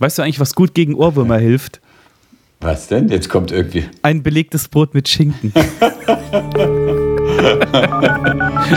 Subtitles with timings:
[0.00, 1.80] Weißt du eigentlich, was gut gegen Ohrwürmer hilft?
[2.60, 3.08] Was denn?
[3.08, 3.86] Jetzt kommt irgendwie.
[4.02, 5.52] Ein belegtes Brot mit Schinken.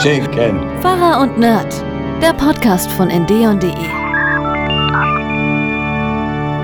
[0.02, 0.60] Schinken.
[0.81, 1.71] Pfarrer und Nerd,
[2.23, 3.71] der Podcast von endeon.de.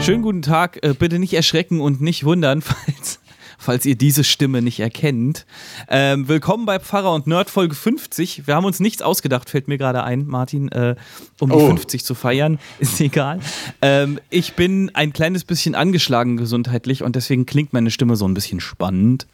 [0.03, 0.83] Schönen guten Tag.
[0.83, 3.16] Äh, bitte nicht erschrecken und nicht wundern, falls
[3.57, 5.45] falls ihr diese Stimme nicht erkennt.
[5.89, 8.47] Ähm, willkommen bei Pfarrer und Nerd Folge 50.
[8.47, 10.95] Wir haben uns nichts ausgedacht, fällt mir gerade ein, Martin, äh,
[11.39, 12.59] um die 50 zu feiern.
[12.79, 13.39] Ist egal.
[13.81, 18.33] Ähm, ich bin ein kleines bisschen angeschlagen gesundheitlich und deswegen klingt meine Stimme so ein
[18.33, 19.27] bisschen spannend.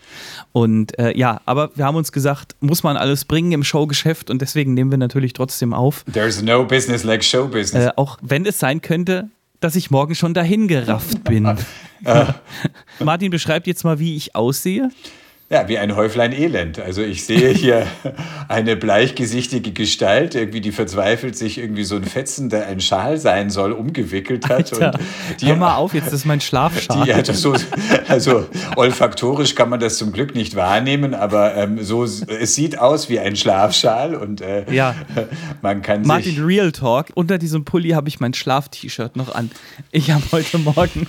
[0.51, 4.41] Und äh, ja, aber wir haben uns gesagt, muss man alles bringen im Showgeschäft und
[4.41, 6.05] deswegen nehmen wir natürlich trotzdem auf.
[6.11, 7.87] There's no business like show business.
[7.87, 9.29] Äh, auch wenn es sein könnte,
[9.59, 11.57] dass ich morgen schon dahin gerafft bin.
[12.99, 14.89] Martin beschreibt jetzt mal, wie ich aussehe.
[15.49, 16.79] Ja, wie ein Häuflein Elend.
[16.79, 17.85] Also ich sehe hier
[18.47, 23.51] eine bleichgesichtige Gestalt, irgendwie die verzweifelt sich irgendwie so ein Fetzen, der ein Schal sein
[23.51, 24.73] soll, umgewickelt hat.
[24.73, 24.97] Alter,
[25.39, 27.05] die, hör mal auf, jetzt ist mein Schlafschal.
[27.05, 27.55] Die, also, so,
[28.07, 33.09] also olfaktorisch kann man das zum Glück nicht wahrnehmen, aber ähm, so, es sieht aus
[33.09, 34.95] wie ein Schlafschal und äh, ja.
[35.61, 36.43] man kann Martin sich...
[36.43, 39.51] Real Talk, unter diesem Pulli habe ich mein Schlaf-T-Shirt noch an.
[39.91, 41.05] Ich habe heute Morgen...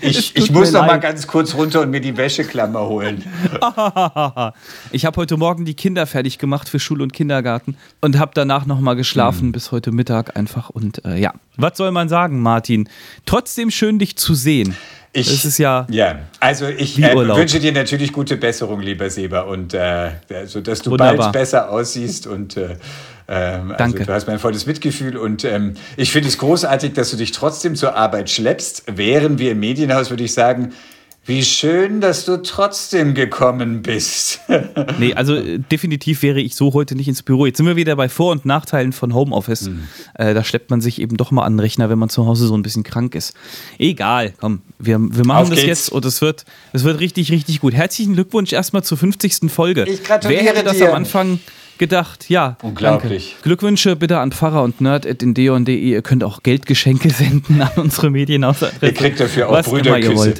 [0.00, 0.90] Ich, ich muss noch leid.
[0.90, 3.24] mal ganz kurz runter und mir die Wäscheklammer holen.
[4.92, 8.66] ich habe heute Morgen die Kinder fertig gemacht für Schule und Kindergarten und habe danach
[8.66, 9.52] noch mal geschlafen hm.
[9.52, 10.70] bis heute Mittag einfach.
[10.70, 12.88] Und äh, ja, was soll man sagen, Martin?
[13.26, 14.76] Trotzdem schön, dich zu sehen.
[15.12, 15.86] Ich, das ist ja.
[15.90, 20.82] Ja, also ich äh, wünsche dir natürlich gute Besserung, lieber Seba, und äh, also, dass
[20.82, 21.16] du Wunderbar.
[21.16, 22.76] bald besser aussiehst und äh,
[23.28, 24.06] ähm, also Danke.
[24.06, 27.76] du hast mein volles Mitgefühl und ähm, ich finde es großartig, dass du dich trotzdem
[27.76, 28.84] zur Arbeit schleppst.
[28.86, 30.72] Wären wir im Medienhaus, würde ich sagen,
[31.26, 34.40] wie schön, dass du trotzdem gekommen bist.
[34.98, 37.44] nee, also äh, definitiv wäre ich so heute nicht ins Büro.
[37.44, 39.68] Jetzt sind wir wieder bei Vor- und Nachteilen von Homeoffice.
[39.68, 39.88] Mhm.
[40.14, 42.46] Äh, da schleppt man sich eben doch mal an den Rechner, wenn man zu Hause
[42.46, 43.34] so ein bisschen krank ist.
[43.78, 45.66] Egal, komm, wir, wir machen Auf das geht's.
[45.66, 47.74] jetzt und es wird, es wird richtig, richtig gut.
[47.74, 49.50] Herzlichen Glückwunsch erstmal zur 50.
[49.52, 49.84] Folge.
[49.84, 50.88] Ich gratuliere Wer hätte das dir.
[50.88, 51.40] am Anfang
[51.78, 52.56] gedacht, ja.
[52.62, 53.30] Unglaublich.
[53.30, 53.42] Danke.
[53.44, 55.76] Glückwünsche bitte an Pfarrer und Nerd in deon.de.
[55.76, 58.86] Ihr könnt auch Geldgeschenke senden an unsere Medienhausadresse.
[58.86, 60.34] Ihr kriegt dafür auch Brüderküsse.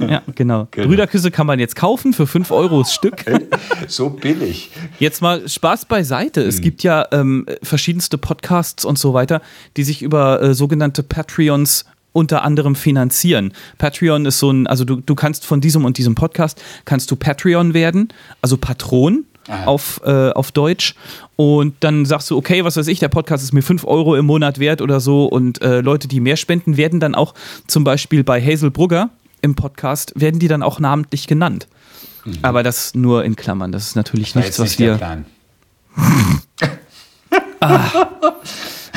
[0.00, 0.68] Ja, genau.
[0.70, 0.86] genau.
[0.86, 3.24] Brüderküsse kann man jetzt kaufen für 5 Euro das Stück.
[3.88, 4.70] so billig.
[4.98, 6.42] Jetzt mal Spaß beiseite.
[6.42, 6.48] Hm.
[6.48, 9.42] Es gibt ja ähm, verschiedenste Podcasts und so weiter,
[9.76, 11.84] die sich über äh, sogenannte Patreons
[12.14, 13.52] unter anderem finanzieren.
[13.76, 17.16] Patreon ist so ein, also du, du kannst von diesem und diesem Podcast, kannst du
[17.16, 18.08] Patreon werden,
[18.40, 20.94] also Patron auf, äh, auf Deutsch.
[21.36, 24.26] Und dann sagst du, okay, was weiß ich, der Podcast ist mir 5 Euro im
[24.26, 25.26] Monat wert oder so.
[25.26, 27.34] Und äh, Leute, die mehr spenden, werden dann auch
[27.66, 29.10] zum Beispiel bei Hazel Brugger
[29.42, 31.66] im Podcast, werden die dann auch namentlich genannt.
[32.24, 32.38] Mhm.
[32.42, 33.72] Aber das nur in Klammern.
[33.72, 34.98] Das ist natürlich nichts, was wir.
[37.60, 38.08] ah.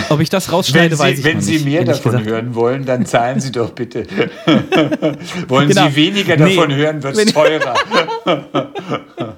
[0.09, 2.29] Ob ich das rausschneide, wenn Sie, weiß ich Wenn Sie mehr davon gesagt.
[2.29, 4.05] hören wollen, dann zahlen Sie doch bitte.
[5.47, 5.89] wollen genau.
[5.89, 6.75] Sie weniger davon nee.
[6.75, 7.75] hören, wird es teurer.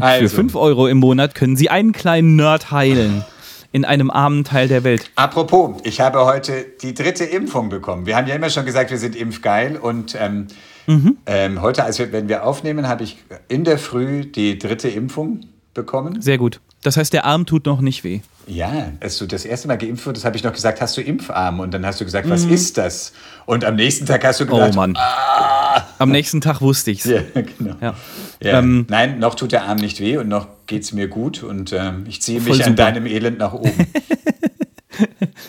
[0.00, 0.28] also.
[0.28, 3.24] Für 5 Euro im Monat können Sie einen kleinen Nerd heilen
[3.72, 5.10] in einem armen Teil der Welt.
[5.14, 8.06] Apropos, ich habe heute die dritte Impfung bekommen.
[8.06, 10.48] Wir haben ja immer schon gesagt, wir sind impfgeil und ähm,
[10.86, 11.18] mhm.
[11.26, 13.18] ähm, heute, als wir, wenn wir aufnehmen, habe ich
[13.48, 16.20] in der Früh die dritte Impfung bekommen.
[16.20, 16.60] Sehr gut.
[16.82, 18.20] Das heißt, der Arm tut noch nicht weh.
[18.46, 21.60] Ja, als du das erste Mal geimpft wurdest, habe ich noch gesagt, hast du Impfarm?
[21.60, 22.52] Und dann hast du gesagt, was mhm.
[22.52, 23.12] ist das?
[23.46, 24.96] Und am nächsten Tag hast du gesagt, oh Mann.
[24.96, 25.59] Ah.
[25.98, 27.10] Am nächsten Tag wusste ich es.
[27.10, 27.76] Ja, genau.
[27.80, 27.94] Ja.
[28.42, 28.58] Ja.
[28.58, 31.72] Ähm, Nein, noch tut der Arm nicht weh und noch geht es mir gut und
[31.72, 33.72] ähm, ich ziehe mich an deinem Elend nach oben.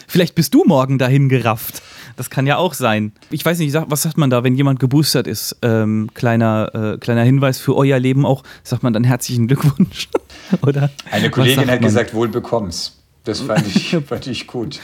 [0.08, 1.82] Vielleicht bist du morgen dahin gerafft.
[2.18, 3.14] Das kann ja auch sein.
[3.30, 5.56] Ich weiß nicht, was sagt man da, wenn jemand geboostert ist?
[5.62, 8.44] Ähm, kleiner, äh, kleiner Hinweis für euer Leben auch.
[8.64, 10.10] Sagt man dann herzlichen Glückwunsch?
[10.62, 10.90] Oder?
[11.10, 12.98] Eine Kollegin hat gesagt, wohl bekomm's.
[13.24, 14.80] Das fand ich, fand ich gut.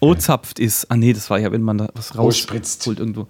[0.00, 0.90] O zapft ist.
[0.90, 2.84] Ah, nee, das war ja, wenn man da was raus spritzt.
[2.86, 3.28] holt irgendwo.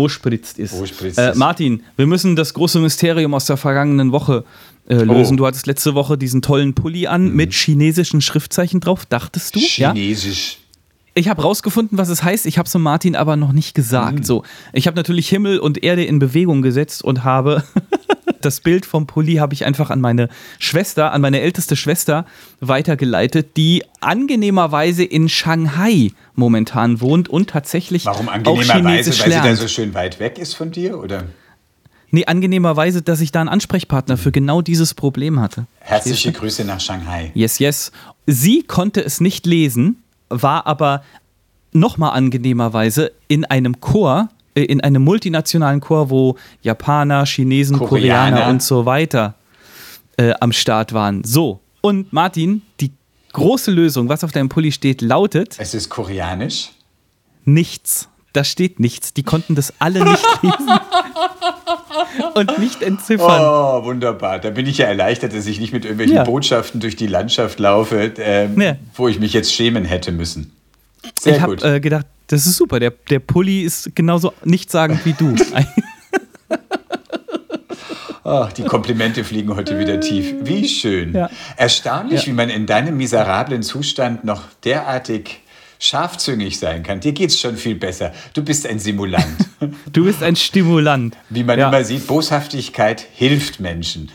[0.00, 0.74] O spritzt ist.
[0.74, 4.44] O spritzt äh, Martin, wir müssen das große Mysterium aus der vergangenen Woche
[4.88, 5.34] äh, lösen.
[5.34, 5.38] Oh.
[5.38, 7.36] Du hattest letzte Woche diesen tollen Pulli an mhm.
[7.36, 9.06] mit chinesischen Schriftzeichen drauf.
[9.06, 9.60] Dachtest du?
[9.60, 10.52] Chinesisch.
[10.54, 10.59] Ja?
[11.20, 12.46] Ich habe rausgefunden, was es heißt.
[12.46, 14.20] Ich habe es Martin aber noch nicht gesagt.
[14.20, 14.24] Mhm.
[14.24, 17.62] So, ich habe natürlich Himmel und Erde in Bewegung gesetzt und habe
[18.40, 22.24] das Bild vom Pulli habe ich einfach an meine Schwester, an meine älteste Schwester
[22.60, 29.68] weitergeleitet, die angenehmerweise in Shanghai momentan wohnt und tatsächlich Warum angenehmerweise, weil sie da so
[29.68, 31.24] schön weit weg ist von dir, oder?
[32.12, 35.66] Nee, angenehmerweise, dass ich da einen Ansprechpartner für genau dieses Problem hatte.
[35.80, 37.30] Herzliche Grüße nach Shanghai.
[37.34, 37.92] Yes, yes.
[38.26, 41.02] Sie konnte es nicht lesen, war aber
[41.72, 48.50] nochmal angenehmerweise in einem Chor, äh, in einem multinationalen Chor, wo Japaner, Chinesen, Koreaner, Koreaner
[48.50, 49.34] und so weiter
[50.16, 51.22] äh, am Start waren.
[51.24, 52.92] So, und Martin, die
[53.32, 55.56] große Lösung, was auf deinem Pulli steht, lautet.
[55.58, 56.70] Es ist koreanisch.
[57.44, 58.08] nichts.
[58.32, 59.12] Da steht nichts.
[59.12, 60.70] Die konnten das alle nicht lesen
[62.34, 63.40] und nicht entziffern.
[63.42, 64.38] Oh, wunderbar.
[64.38, 66.24] Da bin ich ja erleichtert, dass ich nicht mit irgendwelchen Ja.
[66.24, 68.74] Botschaften durch die Landschaft laufe, ähm, Nee.
[68.94, 70.52] wo ich mich jetzt schämen hätte müssen.
[71.20, 72.78] Sehr ich habe äh, gedacht, das ist super.
[72.78, 75.34] Der, der Pulli ist genauso nichtssagend wie du.
[78.22, 80.34] Oh, die Komplimente fliegen heute wieder tief.
[80.42, 81.14] Wie schön.
[81.14, 81.30] Ja.
[81.56, 82.26] Erstaunlich, Ja.
[82.28, 85.40] wie man in deinem miserablen Zustand noch derartig
[85.80, 87.00] scharfzüngig sein kann.
[87.00, 88.12] Dir geht's schon viel besser.
[88.34, 89.26] Du bist ein Simulant.
[89.92, 91.16] Du bist ein Stimulant.
[91.28, 91.68] Wie man ja.
[91.68, 94.10] immer sieht, Boshaftigkeit hilft Menschen.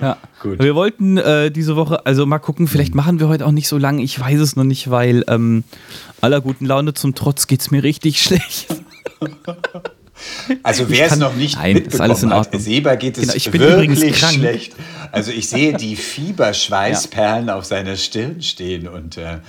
[0.00, 0.16] Ja.
[0.42, 0.62] Gut.
[0.62, 3.76] Wir wollten äh, diese Woche, also mal gucken, vielleicht machen wir heute auch nicht so
[3.76, 4.02] lange.
[4.02, 5.64] Ich weiß es noch nicht, weil ähm,
[6.22, 8.68] aller guten Laune zum Trotz geht es mir richtig schlecht.
[10.62, 12.62] Also wer es noch nicht Nein, ist mitbekommen alles in hat, Ordnung.
[12.62, 14.76] Seba geht es Genau, ich bin übrigens wirklich schlecht.
[15.12, 19.40] Also ich sehe die Fieberschweißperlen auf seiner Stirn stehen und äh,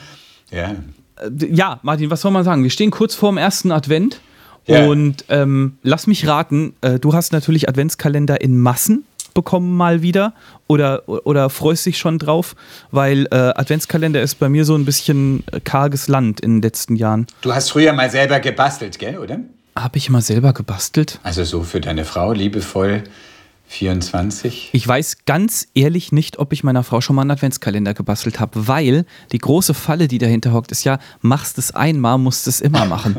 [0.51, 0.75] ja.
[1.21, 2.63] Äh, Ja, Martin, was soll man sagen?
[2.63, 4.19] Wir stehen kurz vorm ersten Advent.
[4.68, 4.85] Ja.
[4.85, 10.33] Und ähm, lass mich raten, äh, du hast natürlich Adventskalender in Massen bekommen mal wieder
[10.68, 12.56] oder, oder freust dich schon drauf,
[12.91, 16.95] weil äh, Adventskalender ist bei mir so ein bisschen äh, karges Land in den letzten
[16.95, 17.27] Jahren.
[17.41, 19.39] Du hast früher mal selber gebastelt, gell, oder?
[19.75, 21.19] Habe ich mal selber gebastelt?
[21.24, 23.03] Also so für deine Frau, liebevoll
[23.71, 24.69] 24.
[24.73, 28.68] Ich weiß ganz ehrlich nicht, ob ich meiner Frau schon mal einen Adventskalender gebastelt habe,
[28.68, 32.85] weil die große Falle, die dahinter hockt, ist ja, machst es einmal, musst es immer
[32.85, 33.18] machen.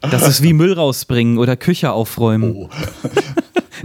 [0.00, 2.52] Das ist wie Müll rausbringen oder Küche aufräumen.
[2.54, 2.68] Oh.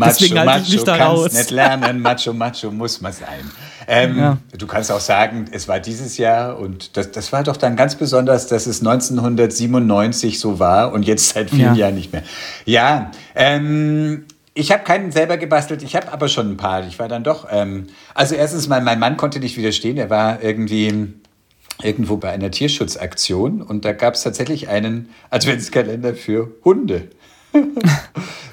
[0.03, 1.33] Deswegen halte ich mich da kannst raus.
[1.33, 3.39] nicht lernen, Macho, Macho muss man sein.
[3.87, 4.37] Ähm, Ja.
[4.57, 7.95] Du kannst auch sagen, es war dieses Jahr und das, das war doch dann ganz
[7.95, 11.87] besonders, dass es 1997 so war und jetzt seit vielen Ja.
[11.87, 12.23] Jahren nicht mehr.
[12.65, 16.85] Ja, ähm, ich habe keinen selber gebastelt, ich habe aber schon ein paar.
[16.87, 20.41] Ich war dann doch, ähm, also erstens mal, mein Mann konnte nicht widerstehen, er war
[20.43, 21.13] irgendwie
[21.81, 27.09] irgendwo bei einer Tierschutzaktion und da gab es tatsächlich einen Adventskalender für Hunde.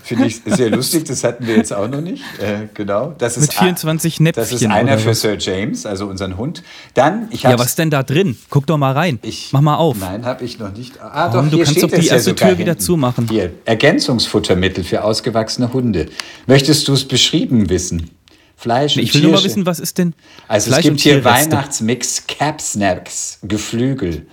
[0.03, 2.23] Finde ich sehr lustig, das hatten wir jetzt auch noch nicht.
[2.41, 3.13] Äh, genau.
[3.19, 4.41] Das ist Mit 24 Näpfchen.
[4.41, 5.15] Das ist einer für?
[5.15, 6.63] Sir James, also unseren Hund.
[6.95, 8.37] Dann, ich Ja, was denn da drin?
[8.49, 9.19] Guck doch mal rein.
[9.23, 9.99] ich, Mach mal auf.
[9.99, 11.01] Nein, habe ich noch nicht.
[11.01, 11.51] Ah, Warum?
[11.51, 13.27] doch, Du kannst doch die ja erste sogar Tür wieder zumachen.
[13.29, 16.07] Hier, Ergänzungsfuttermittel für ausgewachsene Hunde.
[16.47, 18.11] Möchtest du es beschrieben wissen?
[18.57, 20.15] Fleisch und Ich will nur mal wissen, was ist denn
[20.47, 21.25] Also Fleisch es gibt hier?
[21.25, 24.27] Weihnachtsmix Cap Snacks, Geflügel.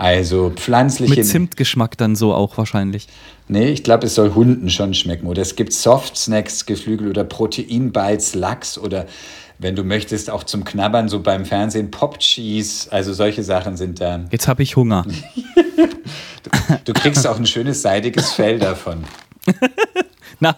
[0.00, 1.14] Also pflanzliche.
[1.14, 3.06] Mit Zimtgeschmack dann so auch wahrscheinlich.
[3.48, 5.26] Nee, ich glaube, es soll Hunden schon schmecken.
[5.26, 9.04] Oder es gibt Soft Snacks, Geflügel oder Proteinbites, Lachs oder
[9.58, 12.90] wenn du möchtest, auch zum Knabbern, so beim Fernsehen, Pop Cheese.
[12.90, 14.24] Also solche Sachen sind da.
[14.30, 15.04] Jetzt habe ich Hunger.
[16.86, 19.04] Du kriegst auch ein schönes seidiges Fell davon.
[20.40, 20.56] Na,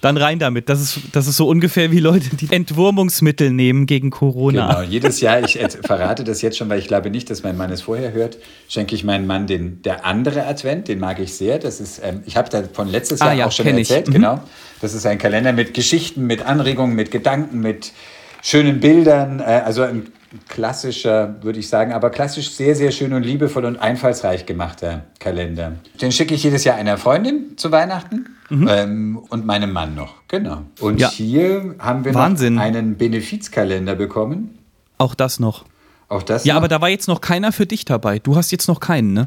[0.00, 0.68] dann rein damit.
[0.68, 4.68] Das ist, das ist so ungefähr wie Leute, die Entwurmungsmittel nehmen gegen Corona.
[4.68, 7.70] Genau, jedes Jahr, ich verrate das jetzt schon, weil ich glaube nicht, dass mein Mann
[7.72, 8.38] es vorher hört,
[8.68, 11.58] schenke ich meinem Mann den der andere Advent, den mag ich sehr.
[11.58, 14.12] Das ist, ähm, ich habe davon letztes Ah Jahr ja, auch schon erzählt, Mhm.
[14.12, 14.40] genau.
[14.80, 17.92] Das ist ein Kalender mit Geschichten, mit Anregungen, mit Gedanken, mit
[18.42, 20.08] schönen Bildern, äh, also ein
[20.48, 25.72] klassischer, würde ich sagen, aber klassisch sehr, sehr schön und liebevoll und einfallsreich gemachter Kalender.
[26.00, 30.62] Den schicke ich jedes Jahr einer Freundin zu Weihnachten ähm, und meinem Mann noch, genau.
[30.80, 30.98] Und Mhm.
[31.00, 31.10] Ja.
[31.10, 32.54] hier haben wir Wahnsinn.
[32.54, 34.58] noch einen Benefizkalender bekommen.
[34.98, 35.64] Auch das noch.
[36.08, 36.58] Auch das Ja, noch?
[36.58, 38.18] aber da war jetzt noch keiner für dich dabei.
[38.20, 39.24] Du hast jetzt noch keinen, ne?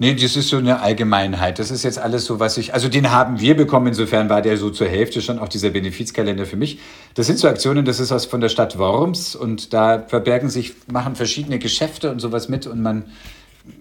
[0.00, 1.58] Nee, das ist so eine Allgemeinheit.
[1.58, 2.72] Das ist jetzt alles so, was ich.
[2.72, 3.88] Also, den haben wir bekommen.
[3.88, 6.78] Insofern war der so zur Hälfte schon auch dieser Benefizkalender für mich.
[7.14, 10.74] Das sind so Aktionen, das ist aus von der Stadt Worms und da verbergen sich,
[10.86, 13.06] machen verschiedene Geschäfte und sowas mit und man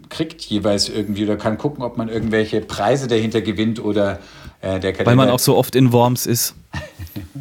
[0.09, 4.19] kriegt jeweils irgendwie oder kann gucken, ob man irgendwelche Preise dahinter gewinnt oder
[4.61, 5.05] äh, der Kalender.
[5.05, 6.55] Weil man auch so oft in Worms ist.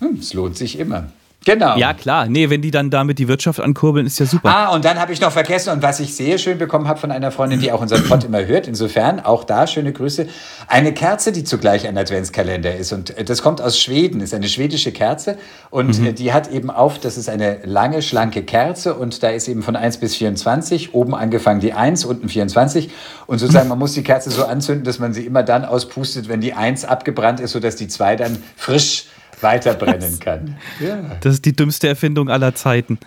[0.00, 1.12] Hm, es lohnt sich immer.
[1.44, 1.76] Genau.
[1.76, 2.26] Ja, klar.
[2.26, 4.48] Nee, wenn die dann damit die Wirtschaft ankurbeln, ist ja super.
[4.48, 7.10] Ah, und dann habe ich noch vergessen, und was ich sehr schön bekommen habe von
[7.10, 10.26] einer Freundin, die auch unseren Pod immer hört, insofern auch da schöne Grüße,
[10.68, 12.92] eine Kerze, die zugleich ein Adventskalender ist.
[12.92, 15.36] Und äh, das kommt aus Schweden, ist eine schwedische Kerze.
[15.70, 19.48] Und äh, die hat eben auf, das ist eine lange, schlanke Kerze und da ist
[19.48, 22.90] eben von 1 bis 24, oben angefangen die 1, unten 24.
[23.26, 26.40] Und sozusagen, man muss die Kerze so anzünden, dass man sie immer dann auspustet, wenn
[26.40, 29.06] die 1 abgebrannt ist, sodass die 2 dann frisch
[29.40, 30.56] weiterbrennen kann.
[30.80, 31.16] Ja.
[31.20, 32.98] Das ist die dümmste Erfindung aller Zeiten.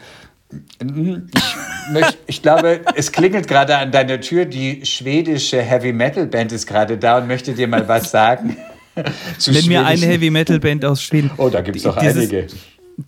[0.80, 4.46] Ich, möcht, ich glaube, es klingelt gerade an deiner Tür.
[4.46, 8.56] Die schwedische Heavy Metal Band ist gerade da und möchte dir mal was sagen.
[9.38, 11.32] Zu Nenn mir eine Heavy Metal Band aus Schweden.
[11.38, 12.48] Oh, da gibt es Die- doch dieses- einige.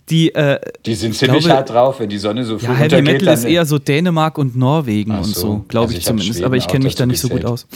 [0.08, 2.84] Die, äh, Die sind ziemlich glaube- hart drauf, wenn die Sonne so früh ja, Heavy
[2.84, 3.04] untergeht.
[3.06, 5.40] Metal dann- ist eher so Dänemark und Norwegen Ach und so.
[5.40, 6.34] so, glaube Also ich ich zumindest.
[6.34, 7.66] Schweden Aber ich kenne mich da nicht so gut aus.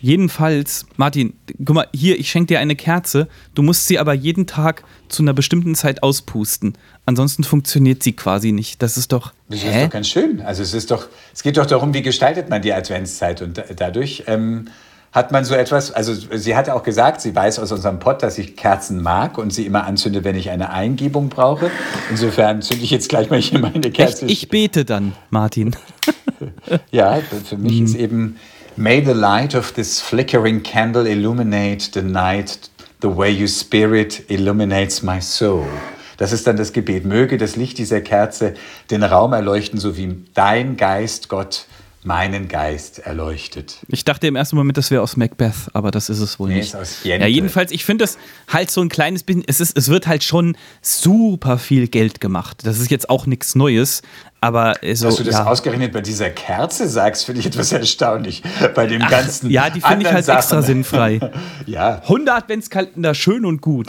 [0.00, 4.46] Jedenfalls, Martin, guck mal, hier, ich schenke dir eine Kerze, du musst sie aber jeden
[4.46, 6.74] Tag zu einer bestimmten Zeit auspusten.
[7.04, 8.82] Ansonsten funktioniert sie quasi nicht.
[8.82, 9.32] Das ist doch.
[9.48, 10.40] Das ist doch ganz schön.
[10.40, 14.24] Also es ist doch, es geht doch darum, wie gestaltet man die Adventszeit und dadurch
[14.26, 14.68] ähm,
[15.12, 18.38] hat man so etwas, also sie hat auch gesagt, sie weiß aus unserem Pott, dass
[18.38, 21.70] ich Kerzen mag und sie immer anzünde, wenn ich eine Eingebung brauche.
[22.10, 24.26] Insofern zünde ich jetzt gleich mal hier meine Kerze.
[24.26, 24.32] Echt?
[24.32, 25.74] Ich bete dann, Martin.
[26.92, 27.84] ja, für mich hm.
[27.84, 28.36] ist eben
[28.80, 32.70] May the light of this flickering candle illuminate the night
[33.02, 35.66] the way your spirit illuminates my soul.
[36.16, 37.04] Das ist dann das Gebet.
[37.04, 38.54] Möge das Licht dieser Kerze
[38.90, 41.66] den Raum erleuchten, so wie dein Geist, Gott,
[42.02, 43.76] meinen Geist erleuchtet.
[43.88, 46.56] Ich dachte im ersten Moment, das wäre aus Macbeth, aber das ist es wohl nee,
[46.56, 46.68] nicht.
[46.68, 48.16] Ist aus Ja, jedenfalls, ich finde das
[48.48, 52.62] halt so ein kleines bisschen, es, ist, es wird halt schon super viel Geld gemacht.
[52.64, 54.00] Das ist jetzt auch nichts Neues,
[54.42, 55.44] aber so, Dass du das ja.
[55.44, 58.42] ausgerechnet bei dieser Kerze sagst, finde ich etwas erstaunlich.
[58.74, 59.50] Bei dem Ach, ganzen.
[59.50, 60.38] Ja, die finde ich halt Sachen.
[60.38, 61.20] extra sinnfrei.
[61.66, 62.00] ja.
[62.02, 63.88] 100 Adventskalender, schön und gut.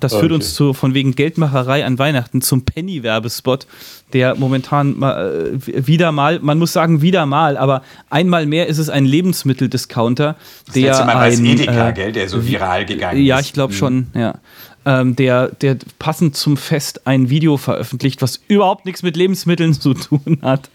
[0.00, 0.34] Das führt okay.
[0.34, 3.66] uns zu, von wegen Geldmacherei an Weihnachten zum Penny-Werbespot,
[4.12, 8.78] der momentan mal, äh, wieder mal, man muss sagen wieder mal, aber einmal mehr ist
[8.78, 10.36] es ein Lebensmitteldiscounter,
[10.74, 13.40] der das Mal ein, Edeka, äh, gell, der so viral gegangen ja, ist.
[13.44, 13.78] Ja, ich glaube mhm.
[13.78, 14.34] schon, ja
[14.90, 19.94] ähm, der, der passend zum Fest ein Video veröffentlicht, was überhaupt nichts mit Lebensmitteln zu
[19.94, 20.68] tun hat.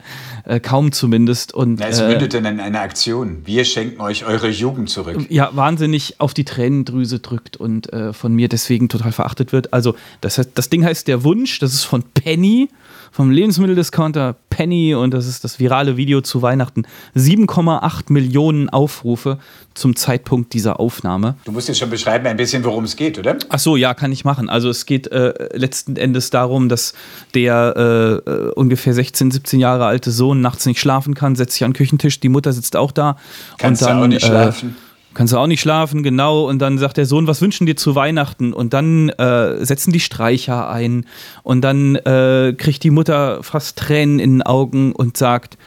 [0.45, 1.53] Äh, kaum zumindest.
[1.53, 3.41] Und, Na, es mündet äh, in eine Aktion.
[3.45, 5.25] Wir schenken euch eure Jugend zurück.
[5.29, 9.74] Ja, wahnsinnig auf die Tränendrüse drückt und äh, von mir deswegen total verachtet wird.
[9.74, 12.69] Also, das, heißt, das Ding heißt Der Wunsch, das ist von Penny
[13.15, 16.84] vom Lebensmitteldiscounter Penny und das ist das virale Video zu Weihnachten.
[17.15, 19.39] 7,8 Millionen Aufrufe
[19.74, 21.36] zum Zeitpunkt dieser Aufnahme.
[21.45, 23.38] Du musst jetzt schon beschreiben ein bisschen, worum es geht, oder?
[23.48, 24.50] Ach so, ja, kann ich machen.
[24.50, 26.93] Also es geht äh, letzten Endes darum, dass
[27.34, 31.63] der äh, äh ungefähr 16, 17 Jahre alte Sohn nachts nicht schlafen kann, setzt sich
[31.63, 33.15] an den Küchentisch, die Mutter sitzt auch da.
[33.57, 34.75] Kannst und dann, du auch nicht äh, schlafen?
[35.15, 36.48] Kannst du auch nicht schlafen, genau.
[36.48, 38.53] Und dann sagt der Sohn, was wünschen dir zu Weihnachten?
[38.53, 41.05] Und dann äh, setzen die Streicher ein.
[41.41, 45.57] Und dann äh, kriegt die Mutter fast Tränen in den Augen und sagt,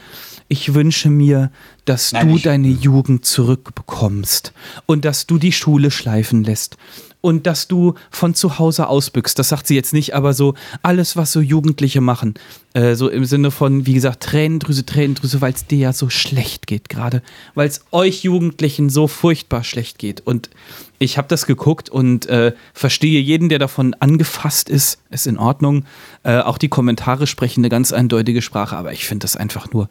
[0.47, 1.51] ich wünsche mir,
[1.85, 4.53] dass Nein, du deine Jugend zurückbekommst
[4.85, 6.77] und dass du die Schule schleifen lässt
[7.21, 9.37] und dass du von zu Hause ausbüchst.
[9.37, 12.35] Das sagt sie jetzt nicht, aber so alles, was so Jugendliche machen.
[12.73, 16.67] Äh, so im Sinne von, wie gesagt, Tränendrüse, Tränendrüse, weil es dir ja so schlecht
[16.67, 17.21] geht gerade.
[17.55, 20.21] Weil es euch Jugendlichen so furchtbar schlecht geht.
[20.21, 20.49] Und
[20.97, 24.99] ich habe das geguckt und äh, verstehe jeden, der davon angefasst ist.
[25.09, 25.85] Ist in Ordnung.
[26.23, 29.89] Äh, auch die Kommentare sprechen eine ganz eindeutige Sprache, aber ich finde das einfach nur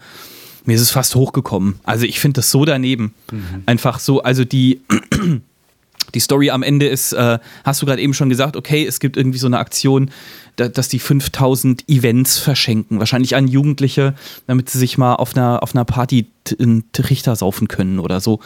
[0.64, 1.80] mir ist es fast hochgekommen.
[1.84, 3.14] Also ich finde das so daneben.
[3.32, 3.62] Mhm.
[3.64, 4.82] Einfach so, also die
[6.14, 9.16] die Story am Ende ist, äh, hast du gerade eben schon gesagt, okay, es gibt
[9.16, 10.10] irgendwie so eine Aktion,
[10.56, 14.14] da, dass die 5000 Events verschenken, wahrscheinlich an Jugendliche,
[14.46, 16.26] damit sie sich mal auf einer, auf einer Party
[16.58, 18.40] einen Trichter saufen können oder so.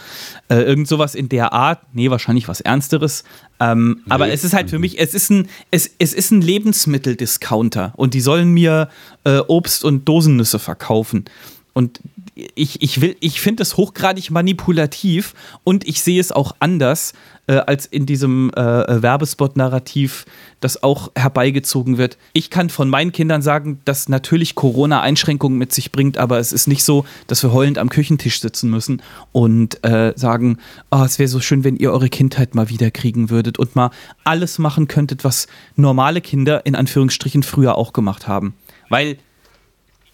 [0.49, 3.23] Äh, irgend sowas in der Art, nee, wahrscheinlich was Ernsteres.
[3.59, 4.11] Ähm, nee.
[4.11, 8.13] Aber es ist halt für mich, es ist ein, es, es ist ein Lebensmitteldiscounter und
[8.13, 8.89] die sollen mir
[9.23, 11.25] äh, Obst und Dosennüsse verkaufen.
[11.73, 12.01] Und
[12.35, 17.13] ich, ich, ich finde es hochgradig manipulativ und ich sehe es auch anders
[17.47, 20.25] äh, als in diesem äh, Werbespot-Narrativ,
[20.59, 22.17] das auch herbeigezogen wird.
[22.31, 26.53] Ich kann von meinen Kindern sagen, dass natürlich Corona Einschränkungen mit sich bringt, aber es
[26.53, 30.57] ist nicht so, dass wir heulend am Küchentisch sitzen müssen und äh, sagen,
[30.89, 33.91] oh, es wäre so schön, wenn ihr eure Kindheit mal wiederkriegen würdet und mal
[34.23, 38.55] alles machen könntet, was normale Kinder in Anführungsstrichen früher auch gemacht haben.
[38.89, 39.17] Weil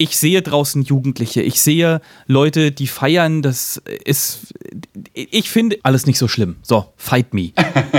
[0.00, 4.54] ich sehe draußen Jugendliche, ich sehe Leute, die feiern, das ist,
[5.12, 6.56] ich finde alles nicht so schlimm.
[6.62, 7.52] So, fight me.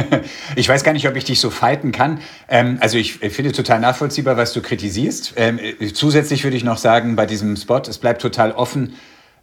[0.56, 2.20] ich weiß gar nicht, ob ich dich so fighten kann.
[2.50, 5.34] Ähm, also ich finde total nachvollziehbar, was du kritisierst.
[5.36, 5.60] Ähm,
[5.94, 8.94] zusätzlich würde ich noch sagen, bei diesem Spot, es bleibt total offen,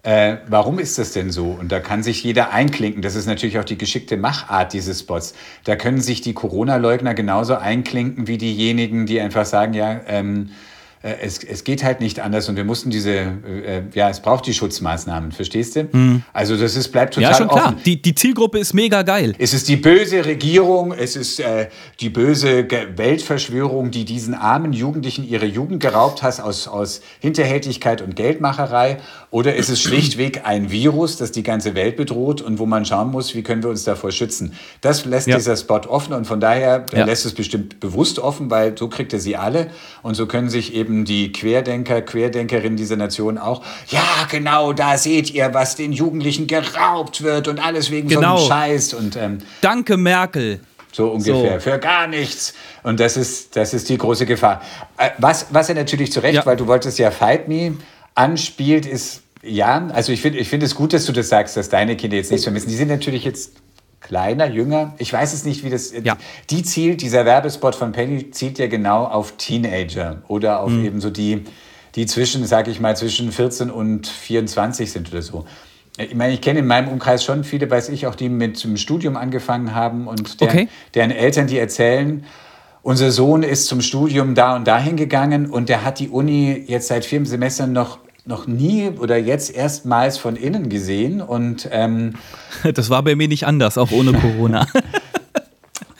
[0.02, 1.50] äh, warum ist das denn so?
[1.50, 3.02] Und da kann sich jeder einklinken.
[3.02, 5.34] Das ist natürlich auch die geschickte Machart dieses Spots.
[5.62, 10.50] Da können sich die Corona-Leugner genauso einklinken wie diejenigen, die einfach sagen, ja, ähm, äh,
[11.02, 14.54] es, es geht halt nicht anders und wir mussten diese, äh, ja, es braucht die
[14.54, 15.88] Schutzmaßnahmen, verstehst du?
[15.92, 16.22] Mhm.
[16.32, 17.66] Also das ist, bleibt total Ja, schon klar.
[17.66, 17.80] Offen.
[17.84, 19.34] Die, die Zielgruppe ist mega geil.
[19.38, 21.68] Es ist die böse Regierung, es ist äh,
[22.00, 28.16] die böse Weltverschwörung, die diesen armen Jugendlichen ihre Jugend geraubt hat aus, aus Hinterhältigkeit und
[28.16, 28.98] Geldmacherei
[29.30, 33.10] oder ist es schlichtweg ein Virus, das die ganze Welt bedroht und wo man schauen
[33.10, 34.54] muss, wie können wir uns davor schützen?
[34.80, 35.36] Das lässt ja.
[35.36, 37.04] dieser Spot offen und von daher ja.
[37.04, 39.70] lässt es bestimmt bewusst offen, weil so kriegt er sie alle
[40.02, 45.30] und so können sich eben die Querdenker, Querdenkerinnen dieser Nation auch, ja, genau, da seht
[45.34, 48.38] ihr, was den Jugendlichen geraubt wird und alles wegen genau.
[48.38, 48.94] so einem Scheiß.
[48.94, 50.60] Und, ähm, Danke, Merkel.
[50.90, 51.70] So ungefähr, so.
[51.70, 52.54] für gar nichts.
[52.82, 54.62] Und das ist, das ist die große Gefahr.
[54.96, 56.46] Äh, was, was er natürlich zu Recht, ja.
[56.46, 57.76] weil du wolltest ja Fight Me,
[58.18, 61.68] anspielt, ist Ja, also ich finde ich find es gut, dass du das sagst, dass
[61.68, 62.68] deine Kinder jetzt nichts vermissen.
[62.68, 63.52] Die sind natürlich jetzt
[64.00, 64.94] kleiner, jünger.
[64.98, 65.92] Ich weiß es nicht, wie das.
[66.02, 66.16] Ja.
[66.50, 71.10] Die zielt, dieser Werbespot von Penny zielt ja genau auf Teenager oder auf eben so
[71.10, 71.44] die,
[71.94, 75.46] die zwischen, sag ich mal, zwischen 14 und 24 sind oder so.
[75.98, 78.76] Ich meine, ich kenne in meinem Umkreis schon viele, weiß ich, auch die mit dem
[78.76, 80.68] Studium angefangen haben und der, Okay.
[80.94, 82.24] deren Eltern, die erzählen,
[82.82, 86.86] unser Sohn ist zum Studium da und dahin gegangen und der hat die Uni jetzt
[86.88, 87.98] seit vier Semestern noch,
[88.28, 92.14] noch nie oder jetzt erstmals von innen gesehen und ähm,
[92.74, 94.66] Das war bei mir nicht anders, auch ohne Corona.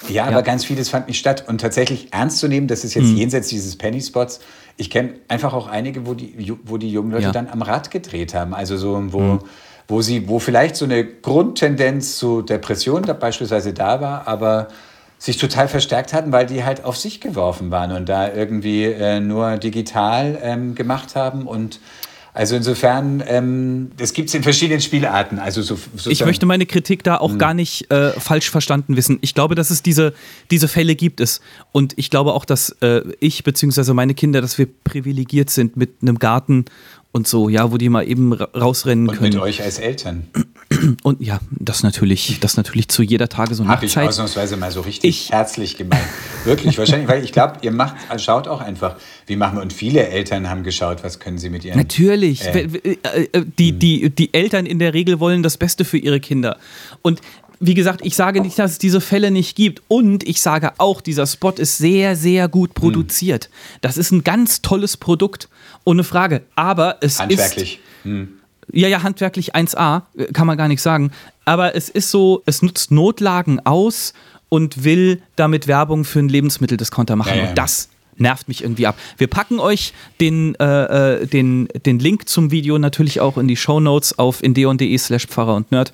[0.08, 1.44] Ja, aber ganz vieles fand nicht statt.
[1.48, 4.40] Und tatsächlich ernst zu nehmen, das ist jetzt jenseits dieses Penny-Spots.
[4.78, 7.32] Ich kenne einfach auch einige, wo die, wo die jungen Leute Ja.
[7.32, 8.54] dann am Rad gedreht haben.
[8.54, 9.40] Also so, wo,
[9.86, 14.68] wo sie, wo vielleicht so eine Grundtendenz zu Depression da beispielsweise da war, aber
[15.18, 19.20] sich total verstärkt hatten, weil die halt auf sich geworfen waren und da irgendwie äh,
[19.20, 21.80] nur digital ähm, gemacht haben und
[22.38, 25.40] also insofern, ähm, das gibt es in verschiedenen Spielarten.
[25.40, 25.76] Also so,
[26.08, 29.18] Ich möchte meine Kritik da auch gar nicht äh, falsch verstanden wissen.
[29.22, 30.14] Ich glaube, dass es diese,
[30.52, 31.40] diese Fälle gibt es.
[31.72, 33.92] Und ich glaube auch, dass äh, ich bzw.
[33.92, 36.66] meine Kinder, dass wir privilegiert sind mit einem Garten
[37.10, 39.32] und so, ja, wo die mal eben ra rausrennen und können.
[39.32, 40.28] mit euch als Eltern.
[41.02, 44.08] Und ja, das natürlich, das natürlich zu jeder Tages- und Habe ich Nachtzeit.
[44.10, 46.02] ausnahmsweise mal so richtig Ich- herzlich gemeint.
[46.44, 49.62] Wirklich, wahrscheinlich, weil ich glaube, ihr macht, schaut auch einfach, wie machen wir.
[49.62, 51.76] Und viele Eltern haben geschaut, was können sie mit ihren.
[51.78, 52.44] Natürlich.
[52.46, 52.60] Äh.
[52.84, 52.96] Äh,
[53.32, 56.56] äh, Die, die, die Eltern in der Regel wollen das Beste für ihre Kinder.
[57.02, 57.20] Und
[57.60, 59.82] wie gesagt, ich sage nicht, dass es diese Fälle nicht gibt.
[59.88, 63.50] Und ich sage auch, dieser Spot ist sehr, sehr gut produziert.
[63.80, 65.48] Das ist ein ganz tolles Produkt,
[65.84, 66.42] ohne Frage.
[66.54, 67.20] Aber es ist.
[67.20, 67.80] Handwerklich.
[68.04, 68.28] Hm.
[68.72, 71.10] Ja, ja, handwerklich 1A, äh, kann man gar nicht sagen.
[71.44, 74.12] Aber es ist so, es nutzt Notlagen aus
[74.48, 77.36] und will damit Werbung für einen Lebensmitteldiscounter machen.
[77.36, 77.48] Ja, ja.
[77.50, 78.98] Und das nervt mich irgendwie ab.
[79.16, 83.56] Wir packen euch den, äh, äh, den, den Link zum Video natürlich auch in die
[83.56, 85.92] Show Notes auf indeon.de slash Pfarrer und Nerd.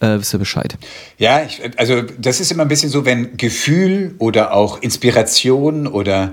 [0.00, 0.76] Äh, wisst ihr Bescheid.
[1.18, 6.32] Ja, ich, also das ist immer ein bisschen so, wenn Gefühl oder auch Inspiration oder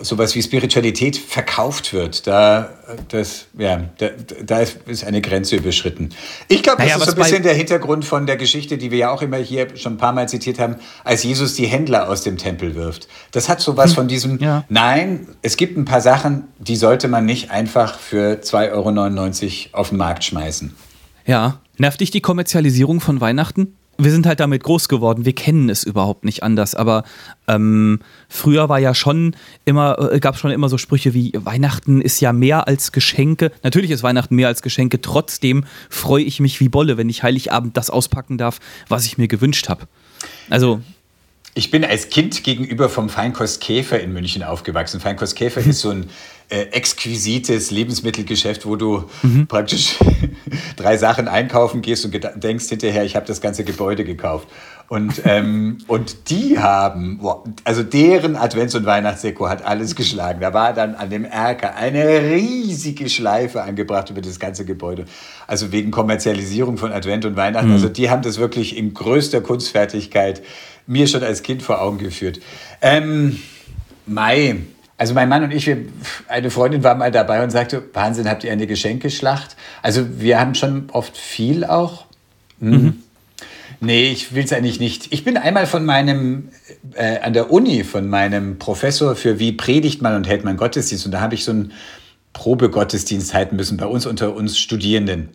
[0.00, 2.70] sowas wie Spiritualität verkauft wird, da,
[3.08, 4.08] das, ja, da,
[4.44, 6.10] da ist eine Grenze überschritten.
[6.48, 8.98] Ich glaube, das Naja, ist so ein bisschen der Hintergrund von der Geschichte, die wir
[8.98, 12.22] ja auch immer hier schon ein paar Mal zitiert haben, als Jesus die Händler aus
[12.22, 13.08] dem Tempel wirft.
[13.30, 14.64] Das hat sowas von diesem, ja.
[14.68, 19.88] nein, es gibt ein paar Sachen, die sollte man nicht einfach für 2,99 Euro auf
[19.90, 20.74] den Markt schmeißen.
[21.26, 21.60] Ja.
[21.76, 23.76] Nervt dich die Kommerzialisierung von Weihnachten?
[24.00, 25.24] Wir sind halt damit groß geworden.
[25.24, 26.76] Wir kennen es überhaupt nicht anders.
[26.76, 27.02] Aber
[27.48, 29.34] ähm, früher war ja schon
[29.64, 33.50] immer, äh, gab es schon immer so Sprüche wie Weihnachten ist ja mehr als Geschenke.
[33.64, 35.00] Natürlich ist Weihnachten mehr als Geschenke.
[35.00, 39.26] Trotzdem freue ich mich wie Bolle, wenn ich Heiligabend das auspacken darf, was ich mir
[39.26, 39.88] gewünscht habe.
[40.48, 40.80] Also
[41.58, 45.00] Ich bin als Kind gegenüber vom Feinkost Käfer in München aufgewachsen.
[45.00, 46.08] Feinkost Käfer ist so ein
[46.50, 49.10] äh, exquisites Lebensmittelgeschäft, wo du
[49.48, 49.96] praktisch
[50.76, 54.46] drei Sachen einkaufen gehst und denkst hinterher, ich habe das ganze Gebäude gekauft.
[54.86, 57.20] Und, ähm, und die haben,
[57.64, 60.40] also deren Advents- und Weihnachtsdeko hat alles geschlagen.
[60.40, 65.06] Da war dann an dem Erker eine riesige Schleife angebracht über das ganze Gebäude.
[65.48, 67.72] Also wegen Kommerzialisierung von Advent und Weihnachten.
[67.72, 70.40] Also die haben das wirklich in größter Kunstfertigkeit
[70.88, 72.40] mir schon als Kind vor Augen geführt.
[72.82, 73.38] Ähm,
[74.06, 74.56] Mai.
[74.96, 75.78] Also mein Mann und ich, wir,
[76.26, 79.54] eine Freundin war mal dabei und sagte, Wahnsinn, habt ihr eine Geschenkeschlacht?
[79.80, 82.06] Also wir haben schon oft viel auch.
[82.58, 83.00] Hm.
[83.80, 85.12] Nee, ich will es eigentlich nicht.
[85.12, 86.48] Ich bin einmal von meinem,
[86.94, 91.06] äh, an der Uni, von meinem Professor für wie predigt man und hält man Gottesdienst.
[91.06, 91.72] Und da habe ich so einen
[92.32, 95.28] Probegottesdienst halten müssen bei uns unter uns Studierenden.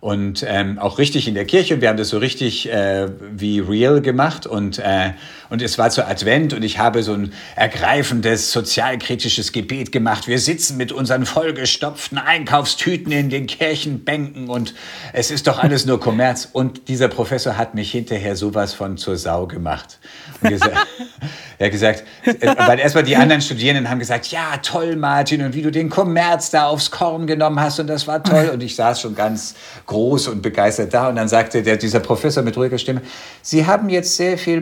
[0.00, 1.80] Und ähm, auch richtig in der Kirche.
[1.80, 4.46] Wir haben das so richtig äh, wie real gemacht.
[4.46, 5.10] Und, äh,
[5.50, 10.28] und es war zu Advent und ich habe so ein ergreifendes sozialkritisches Gebet gemacht.
[10.28, 14.74] Wir sitzen mit unseren vollgestopften Einkaufstüten in den Kirchenbänken und
[15.12, 16.48] es ist doch alles nur Kommerz.
[16.52, 19.98] Und dieser Professor hat mich hinterher sowas von zur Sau gemacht.
[20.42, 20.68] Und gesa
[21.58, 25.62] er hat gesagt, weil erstmal die anderen Studierenden haben gesagt, ja, toll, Martin, und wie
[25.62, 28.50] du den Kommerz da aufs Korn genommen hast und das war toll.
[28.52, 29.54] Und ich saß schon ganz
[29.86, 31.08] groß und begeistert da.
[31.08, 33.02] Und dann sagte der, dieser Professor mit ruhiger Stimme,
[33.42, 34.60] Sie haben jetzt sehr viel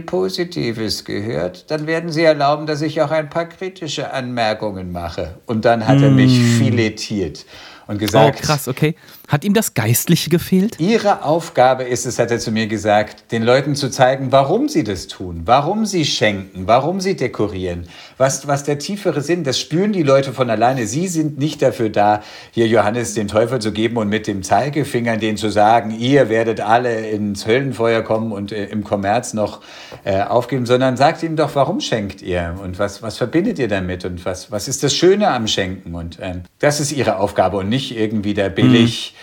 [0.76, 1.70] Positives gehört.
[1.70, 5.36] Dann werden Sie erlauben, dass ich auch ein paar kritische Anmerkungen mache.
[5.46, 7.44] Und dann hat er mich filetiert
[7.86, 8.94] und oh, gesagt, krass, okay.
[9.28, 10.78] Hat ihm das Geistliche gefehlt?
[10.78, 14.84] Ihre Aufgabe ist es, hat er zu mir gesagt, den Leuten zu zeigen, warum sie
[14.84, 19.92] das tun, warum sie schenken, warum sie dekorieren, was, was der tiefere Sinn, das spüren
[19.92, 20.86] die Leute von alleine.
[20.86, 25.16] Sie sind nicht dafür da, hier Johannes den Teufel zu geben und mit dem Zeigefinger
[25.16, 29.60] den zu sagen, ihr werdet alle ins Höllenfeuer kommen und äh, im Kommerz noch
[30.04, 34.04] äh, aufgeben, sondern sagt ihm doch, warum schenkt ihr und was, was verbindet ihr damit
[34.04, 37.68] und was, was ist das Schöne am Schenken und ähm, das ist ihre Aufgabe und
[37.68, 39.14] nicht irgendwie der billig.
[39.14, 39.15] Mhm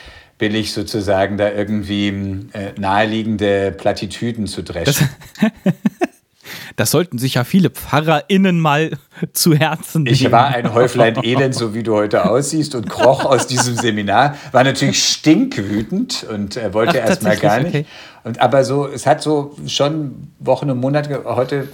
[0.44, 2.10] billig sozusagen da irgendwie
[2.52, 5.08] äh, naheliegende Plattitüden zu dreschen.
[5.40, 5.74] Das,
[6.76, 8.98] das, sollten sich ja viele PfarrerInnen mal
[9.32, 10.16] zu Herzen nehmen.
[10.16, 14.36] Ich war ein Häuflein Elend, so wie du heute aussiehst, und kroch aus diesem Seminar,
[14.52, 17.70] war natürlich stinkwütend und äh, wollte erstmal gar nicht.
[17.70, 17.86] Okay.
[18.26, 21.70] Und, aber so, es hat so schon Wochen und Monate, heute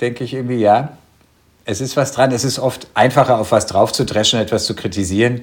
[0.00, 0.96] denke ich irgendwie, ja,
[1.64, 2.30] es ist was dran.
[2.30, 5.40] Es ist oft einfacher, auf was drauf zu dreschen, etwas zu kritisieren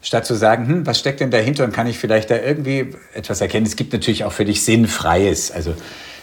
[0.00, 3.40] statt zu sagen, hm, was steckt denn dahinter und kann ich vielleicht da irgendwie etwas
[3.40, 3.66] erkennen.
[3.66, 5.50] Es gibt natürlich auch völlig Sinnfreies.
[5.50, 5.74] Also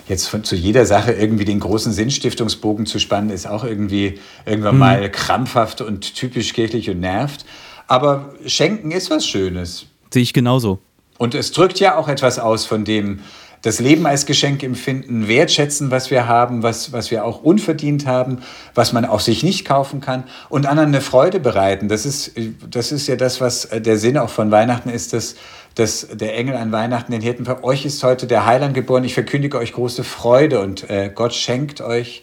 [0.08, 4.74] jetzt von, zu jeder Sache irgendwie den großen Sinnstiftungsbogen zu spannen, ist auch irgendwie irgendwann
[4.74, 4.80] hm.
[4.80, 7.46] mal krampfhaft und typisch kirchlich und nervt.
[7.88, 9.88] Aber Schenken ist was Schönes.
[10.12, 10.80] Sehe ich genauso.
[11.18, 13.20] Und es drückt ja auch etwas aus von dem,
[13.66, 18.44] das Leben als Geschenk empfinden, wertschätzen, was wir haben, was, was wir auch unverdient haben,
[18.76, 21.88] was man auch sich nicht kaufen kann und anderen eine Freude bereiten.
[21.88, 22.34] Das ist,
[22.70, 25.34] das ist ja das, was der Sinn auch von Weihnachten ist, dass,
[25.74, 29.16] dass der Engel an Weihnachten den Hirten, für euch ist heute der Heiland geboren, ich
[29.16, 32.22] verkündige euch große Freude und äh, Gott schenkt euch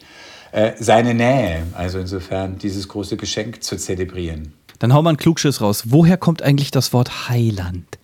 [0.53, 1.65] äh, seine Nähe.
[1.75, 4.53] Also insofern dieses große Geschenk zu zelebrieren.
[4.79, 5.87] Dann hau mal einen Klugschiss raus.
[5.87, 7.99] Woher kommt eigentlich das Wort Heiland?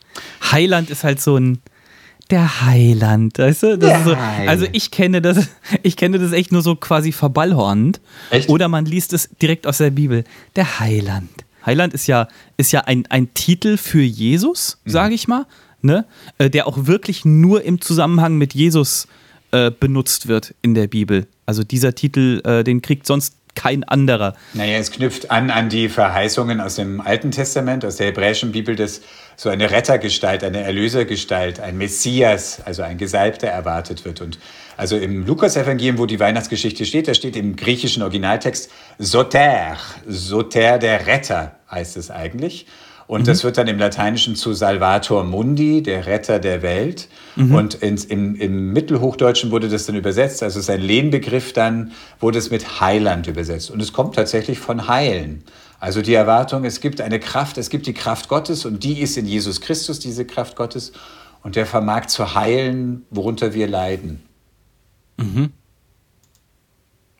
[0.51, 1.61] Heiland ist halt so ein
[2.31, 3.81] der Heiland, weißt du?
[3.81, 5.49] So, also ich kenne das,
[5.83, 8.01] ich kenne das echt nur so quasi verballhornend.
[8.31, 8.49] Echt?
[8.49, 10.25] Oder man liest es direkt aus der Bibel.
[10.57, 11.31] Der Heiland.
[11.65, 14.91] Heiland ist ja, ist ja ein, ein Titel für Jesus, mhm.
[14.91, 15.47] sage ich mal,
[15.83, 16.05] ne?
[16.39, 19.09] Äh, der auch wirklich nur im Zusammenhang mit Jesus
[19.51, 21.27] äh, benutzt wird in der Bibel.
[21.47, 24.35] Also dieser Titel, äh, den kriegt sonst kein anderer.
[24.55, 28.77] Naja, es knüpft an an die Verheißungen aus dem Alten Testament, aus der hebräischen Bibel,
[28.77, 29.01] dass
[29.39, 34.21] so eine Rettergestalt, eine Erlösergestalt, ein Messias, also ein Gesalbter erwartet wird.
[34.21, 34.37] Und
[34.77, 39.77] also im Lukas-Evangelium, wo die Weihnachtsgeschichte steht, da steht im griechischen Originaltext Soter,
[40.09, 42.67] Soter der Retter heißt es eigentlich.
[43.07, 43.27] Und mhm.
[43.27, 47.07] das wird dann im Lateinischen zu Salvator Mundi, der Retter der Welt.
[47.37, 47.55] Mhm.
[47.55, 52.51] Und ins, im, im Mittelhochdeutschen wurde das dann übersetzt, also sein Lehnbegriff dann wurde es
[52.51, 53.71] mit Heiland übersetzt.
[53.71, 55.45] Und es kommt tatsächlich von Heilen.
[55.81, 59.17] Also die Erwartung, es gibt eine Kraft, es gibt die Kraft Gottes und die ist
[59.17, 60.93] in Jesus Christus, diese Kraft Gottes.
[61.43, 64.23] Und der vermag zu heilen, worunter wir leiden.
[65.19, 65.53] Mhm.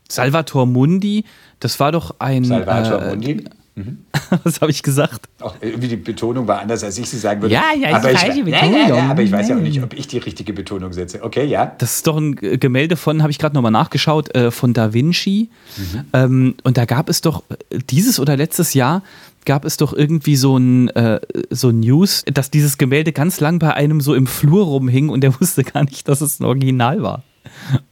[0.09, 1.25] Salvator Mundi,
[1.61, 2.45] das war doch ein.
[2.45, 3.45] Salvator äh, Mundi?
[3.79, 3.99] Mhm.
[4.43, 5.29] Was habe ich gesagt?
[5.41, 7.55] Auch irgendwie die Betonung war anders, als ich sie sagen würde.
[7.55, 9.95] Ja, ja, aber ich, ich, ja, ja, ja, aber ich weiß ja auch nicht, ob
[9.95, 11.23] ich die richtige Betonung setze.
[11.23, 11.75] Okay, ja.
[11.79, 15.49] Das ist doch ein Gemälde von, habe ich gerade nochmal nachgeschaut, äh, von Da Vinci.
[15.77, 16.05] Mhm.
[16.13, 19.03] Ähm, und da gab es doch äh, dieses oder letztes Jahr
[19.45, 23.73] gab es doch irgendwie so ein äh, so News, dass dieses Gemälde ganz lang bei
[23.73, 27.23] einem so im Flur rumhing und der wusste gar nicht, dass es ein Original war.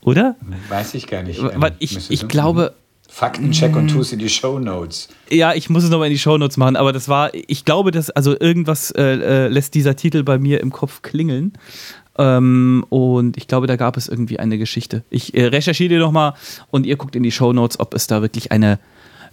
[0.01, 0.35] Oder?
[0.69, 1.41] Weiß ich gar nicht.
[1.41, 2.75] Weil ich, ich glaube,
[3.17, 5.09] Faktencheck und tust in die Show Notes.
[5.31, 7.89] Ja, ich muss es nochmal in die Show Notes machen, aber das war, ich glaube,
[7.89, 11.53] dass, also irgendwas äh, äh, lässt dieser Titel bei mir im Kopf klingeln.
[12.19, 15.03] Ähm, und ich glaube, da gab es irgendwie eine Geschichte.
[15.09, 16.35] Ich äh, recherchiere dir nochmal
[16.69, 18.77] und ihr guckt in die Show Notes, ob es da wirklich eine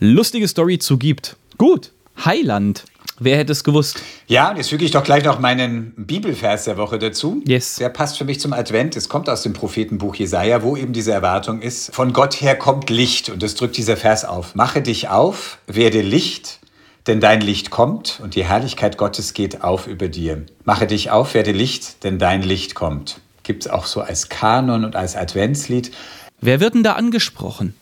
[0.01, 1.37] lustige Story zu gibt.
[1.59, 1.93] Gut,
[2.25, 2.87] Heiland.
[3.21, 4.03] Wer hätte es gewusst?
[4.27, 7.43] Ja, jetzt füge ich doch gleich noch meinen Bibelvers der Woche dazu.
[7.47, 7.77] Yes.
[7.77, 8.97] Der passt für mich zum Advent.
[8.97, 12.91] Es kommt aus dem Prophetenbuch Jesaja, wo eben diese Erwartung ist: Von Gott her kommt
[12.91, 13.31] Licht.
[13.31, 14.57] Und das drückt dieser Vers auf.
[14.57, 16.59] Mache dich auf, werde Licht,
[17.07, 20.45] denn dein Licht kommt und die Herrlichkeit Gottes geht auf über dir.
[20.65, 23.21] Mache dich auf, werde Licht, denn dein Licht kommt.
[23.45, 25.93] Gibt es auch so als Kanon und als Adventslied.
[26.41, 27.75] Wer wird denn da angesprochen?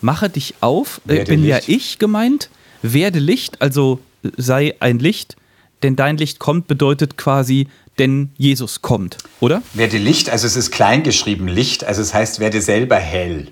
[0.00, 1.68] Mache dich auf, äh, bin Licht.
[1.68, 2.50] ja ich gemeint.
[2.82, 4.00] Werde Licht, also
[4.36, 5.36] sei ein Licht,
[5.82, 9.62] denn dein Licht kommt bedeutet quasi, denn Jesus kommt, oder?
[9.74, 13.48] Werde Licht, also es ist klein geschrieben Licht, also es heißt, werde selber hell.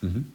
[0.00, 0.32] Mhm.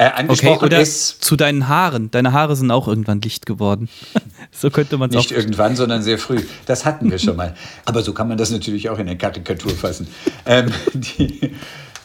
[0.00, 2.10] Äh, angesprochen okay, oder ist, zu deinen Haaren.
[2.10, 3.90] Deine Haare sind auch irgendwann Licht geworden.
[4.50, 5.20] so könnte man es auch.
[5.20, 6.42] Nicht irgendwann, sondern sehr früh.
[6.64, 7.54] Das hatten wir schon mal.
[7.84, 10.08] Aber so kann man das natürlich auch in der Karikatur fassen.
[10.46, 11.54] ähm, die,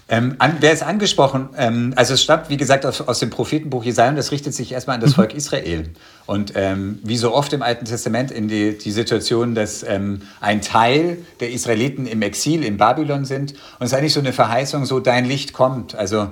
[0.07, 1.49] ähm, an, wer ist angesprochen?
[1.57, 4.71] Ähm, also es stammt, wie gesagt, aus, aus dem Prophetenbuch Jesaja und das richtet sich
[4.71, 5.15] erstmal an das mhm.
[5.15, 5.89] Volk Israel.
[6.27, 10.61] Und ähm, wie so oft im Alten Testament in die, die Situation, dass ähm, ein
[10.61, 13.53] Teil der Israeliten im Exil in Babylon sind.
[13.53, 15.95] Und es ist eigentlich so eine Verheißung, so dein Licht kommt.
[15.95, 16.31] Also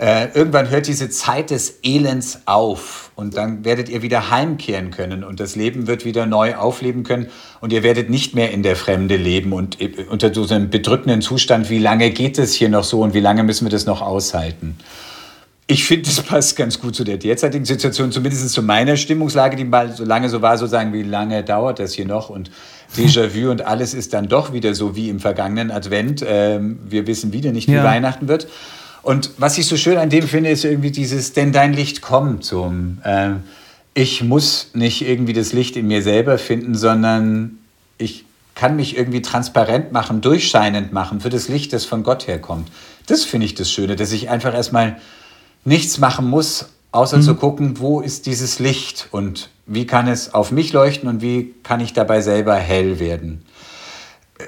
[0.00, 5.22] äh, irgendwann hört diese Zeit des Elends auf und dann werdet ihr wieder heimkehren können
[5.22, 7.26] und das Leben wird wieder neu aufleben können
[7.60, 9.76] und ihr werdet nicht mehr in der Fremde leben und
[10.08, 13.42] unter so einem bedrückenden Zustand, wie lange geht es hier noch so und wie lange
[13.42, 14.78] müssen wir das noch aushalten.
[15.66, 19.64] Ich finde, das passt ganz gut zu der derzeitigen Situation, zumindest zu meiner Stimmungslage, die
[19.64, 22.50] mal so lange so war, so sagen, wie lange dauert das hier noch und
[22.96, 26.24] Déjà-vu und alles ist dann doch wieder so wie im vergangenen Advent.
[26.26, 27.84] Ähm, wir wissen wieder nicht, wie ja.
[27.84, 28.48] Weihnachten wird.
[29.02, 32.44] Und was ich so schön an dem finde, ist irgendwie dieses, denn dein Licht kommt.
[32.44, 33.30] So, äh,
[33.94, 37.58] ich muss nicht irgendwie das Licht in mir selber finden, sondern
[37.98, 42.68] ich kann mich irgendwie transparent machen, durchscheinend machen für das Licht, das von Gott herkommt.
[43.06, 44.98] Das finde ich das Schöne, dass ich einfach erstmal
[45.64, 47.22] nichts machen muss, außer mhm.
[47.22, 51.54] zu gucken, wo ist dieses Licht und wie kann es auf mich leuchten und wie
[51.62, 53.42] kann ich dabei selber hell werden.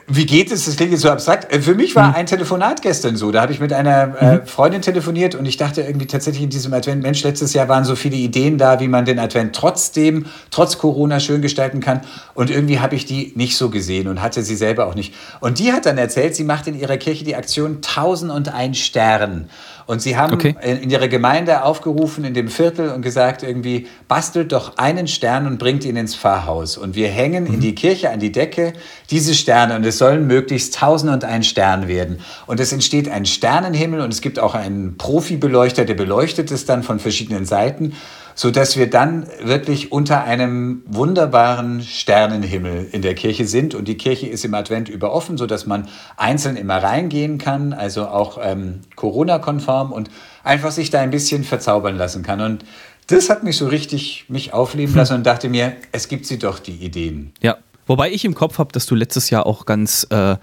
[0.06, 0.66] Wie geht es?
[0.66, 1.52] Das klingt jetzt so abstrakt.
[1.52, 2.14] Äh, für mich war hm.
[2.14, 3.30] ein Telefonat gestern so.
[3.30, 4.46] Da habe ich mit einer äh, mhm.
[4.46, 7.96] Freundin telefoniert und ich dachte irgendwie tatsächlich in diesem Advent, Mensch, letztes Jahr waren so
[7.96, 12.00] viele Ideen da, wie man den Advent trotzdem, trotz Corona schön gestalten kann.
[12.34, 15.14] Und irgendwie habe ich die nicht so gesehen und hatte sie selber auch nicht.
[15.40, 19.48] Und die hat dann erzählt, sie macht in ihrer Kirche die Aktion 1001 Stern.
[19.86, 20.54] Und sie haben okay.
[20.62, 25.58] in ihrer Gemeinde aufgerufen in dem Viertel und gesagt, irgendwie bastelt doch einen Stern und
[25.58, 26.76] bringt ihn ins Pfarrhaus.
[26.76, 27.54] Und wir hängen mhm.
[27.54, 28.72] in die Kirche an die Decke
[29.10, 32.20] diese Sterne und es sollen möglichst tausend und ein Stern werden.
[32.46, 36.82] Und es entsteht ein Sternenhimmel und es gibt auch einen Profibeleuchter, der beleuchtet es dann
[36.82, 37.94] von verschiedenen Seiten
[38.34, 43.74] so dass wir dann wirklich unter einem wunderbaren Sternenhimmel in der Kirche sind.
[43.74, 47.72] Und die Kirche ist im Advent über offen, so dass man einzeln immer reingehen kann,
[47.72, 50.10] also auch ähm, Corona-konform und
[50.44, 52.40] einfach sich da ein bisschen verzaubern lassen kann.
[52.40, 52.64] Und
[53.08, 56.58] das hat mich so richtig mich aufleben lassen und dachte mir, es gibt sie doch,
[56.58, 57.32] die Ideen.
[57.42, 60.36] Ja, Wobei ich im Kopf habe, dass du letztes Jahr auch ganz äh,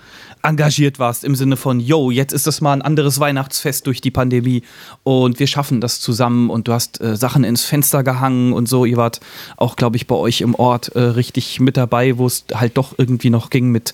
[0.44, 4.12] engagiert warst im Sinne von, yo, jetzt ist das mal ein anderes Weihnachtsfest durch die
[4.12, 4.64] Pandemie
[5.04, 8.86] und wir schaffen das zusammen und du hast äh, Sachen ins Fenster gehangen und so.
[8.86, 9.20] Ihr wart
[9.58, 12.94] auch, glaube ich, bei euch im Ort äh, richtig mit dabei, wo es halt doch
[12.98, 13.94] irgendwie noch ging mit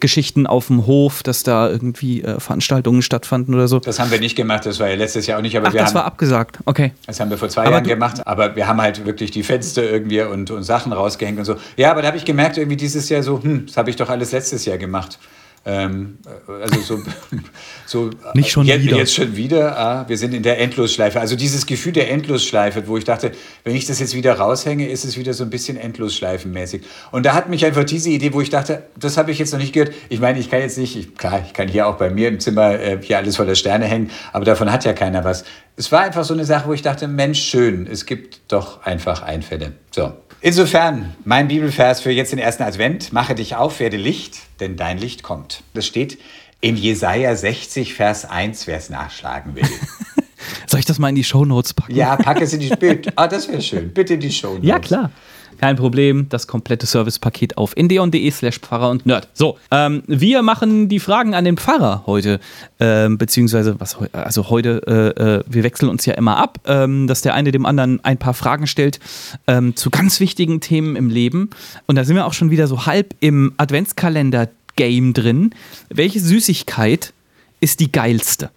[0.00, 3.78] Geschichten auf dem Hof, dass da irgendwie äh, Veranstaltungen stattfanden oder so.
[3.78, 5.80] Das haben wir nicht gemacht, das war ja letztes Jahr auch nicht, aber Ach, wir
[5.80, 6.92] das haben, war abgesagt, okay.
[7.06, 9.82] Das haben wir vor zwei aber Jahren gemacht, aber wir haben halt wirklich die Fenster
[9.82, 11.56] irgendwie und, und Sachen rausgehängt und so.
[11.76, 14.08] Ja, aber da habe ich gemerkt, irgendwie dieses Jahr so, hm, das habe ich doch
[14.08, 15.18] alles letztes Jahr gemacht.
[15.68, 16.18] Ähm,
[16.62, 17.02] also so,
[17.86, 18.96] so nicht schon jetzt, wieder.
[18.96, 19.76] Jetzt schon wieder.
[19.76, 21.20] Ah, wir sind in der Endlosschleife.
[21.20, 23.32] Also dieses Gefühl der Endlosschleife, wo ich dachte,
[23.64, 26.82] wenn ich das jetzt wieder raushänge, ist es wieder so ein bisschen Endlosschleifenmäßig.
[27.10, 29.58] Und da hat mich einfach diese Idee, wo ich dachte, das habe ich jetzt noch
[29.58, 29.92] nicht gehört.
[30.08, 32.38] Ich meine, ich kann jetzt nicht, ich, klar, ich kann hier auch bei mir im
[32.38, 35.44] Zimmer äh, hier alles voller Sterne hängen, aber davon hat ja keiner was.
[35.74, 39.22] Es war einfach so eine Sache, wo ich dachte, Mensch, schön, es gibt doch einfach
[39.22, 39.72] Einfälle.
[39.90, 40.12] So.
[40.46, 44.96] Insofern, mein Bibelvers für jetzt den ersten Advent, mache dich auf, werde Licht, denn dein
[44.96, 45.64] Licht kommt.
[45.74, 46.18] Das steht
[46.60, 49.64] in Jesaja 60, Vers 1, wer es nachschlagen will.
[50.68, 51.96] Soll ich das mal in die Shownotes packen?
[51.96, 53.12] Ja, packe es in die Bild.
[53.16, 53.92] Ah, das wäre schön.
[53.92, 54.68] Bitte in die Shownotes.
[54.68, 55.10] Ja, klar.
[55.58, 59.28] Kein Problem, das komplette Servicepaket auf indeon.de slash Pfarrer und Nerd.
[59.32, 62.40] So, ähm, wir machen die Fragen an den Pfarrer heute,
[62.80, 67.22] ähm, beziehungsweise, was, also heute, äh, äh, wir wechseln uns ja immer ab, ähm, dass
[67.22, 69.00] der eine dem anderen ein paar Fragen stellt
[69.46, 71.50] ähm, zu ganz wichtigen Themen im Leben.
[71.86, 75.54] Und da sind wir auch schon wieder so halb im Adventskalender-Game drin.
[75.88, 77.12] Welche Süßigkeit
[77.60, 78.50] ist die geilste?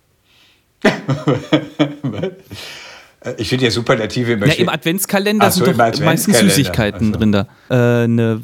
[3.22, 6.12] Äh, ich finde ja Superlative immer Ja, im Adventskalender so, sind doch Adventskalender.
[6.12, 7.20] meistens Süßigkeiten so.
[7.20, 7.48] drin da.
[7.70, 8.42] Äh, eine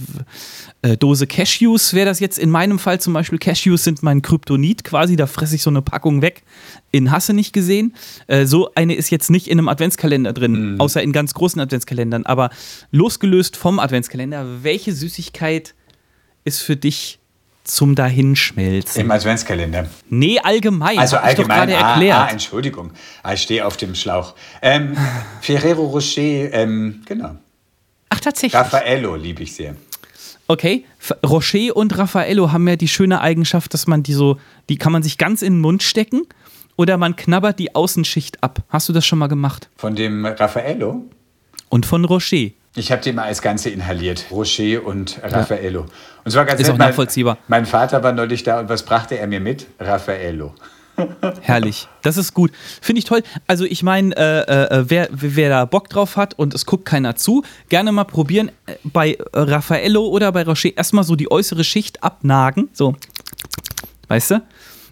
[0.82, 3.40] äh, Dose Cashews wäre das jetzt in meinem Fall zum Beispiel.
[3.40, 6.44] Cashews sind mein Kryptonit quasi, da fresse ich so eine Packung weg.
[6.92, 7.96] In Hasse nicht gesehen.
[8.28, 10.82] Äh, so eine ist jetzt nicht in einem Adventskalender drin, mhm.
[10.82, 12.26] außer in ganz großen Adventskalendern.
[12.26, 12.50] Aber
[12.92, 15.74] losgelöst vom Adventskalender, welche Süßigkeit
[16.44, 17.20] ist für dich
[17.65, 19.01] zum Dahinschmelzen.
[19.01, 19.88] Im Adventskalender.
[20.10, 20.97] Nee, allgemein.
[20.99, 21.69] Also allgemein.
[21.69, 22.19] Ich ah, erklärt.
[22.19, 22.91] Ah, Entschuldigung.
[23.23, 24.36] Ah, ich stehe auf dem Schlauch.
[24.62, 24.95] Ähm,
[25.41, 27.36] Ferrero Rocher, ähm, genau.
[28.10, 28.60] Ach, tatsächlich.
[28.60, 29.75] Raffaello liebe ich sehr.
[30.47, 30.86] Okay,
[31.25, 34.38] Rocher und Raffaello haben ja die schöne Eigenschaft, dass man die so,
[34.69, 36.21] die kann man sich ganz in den Mund stecken
[36.75, 38.60] oder man knabbert die Außenschicht ab.
[38.69, 39.69] Hast du das schon mal gemacht?
[39.75, 41.04] Von dem Raffaello?
[41.69, 42.51] Und von Rocher.
[42.76, 44.26] Ich habe den mal als Ganze inhaliert.
[44.32, 45.82] Rocher und Raffaello.
[45.82, 45.86] Ja.
[46.26, 47.38] Und zwar ganz Ist nett, auch nachvollziehbar.
[47.48, 49.68] Mein, mein, Vater war neulich da und was brachte er mir mit?
[49.80, 50.54] Raffaello.
[51.42, 51.88] Herrlich.
[52.02, 52.52] Das ist gut.
[52.82, 53.24] Finde ich toll.
[53.48, 57.16] Also ich meine, äh, äh, wer, wer da Bock drauf hat und es guckt keiner
[57.16, 58.52] zu, gerne mal probieren.
[58.66, 62.70] Äh, bei Raffaello oder bei Rocher erstmal so die äußere Schicht abnagen.
[62.74, 62.96] So.
[64.08, 64.42] Weißt du?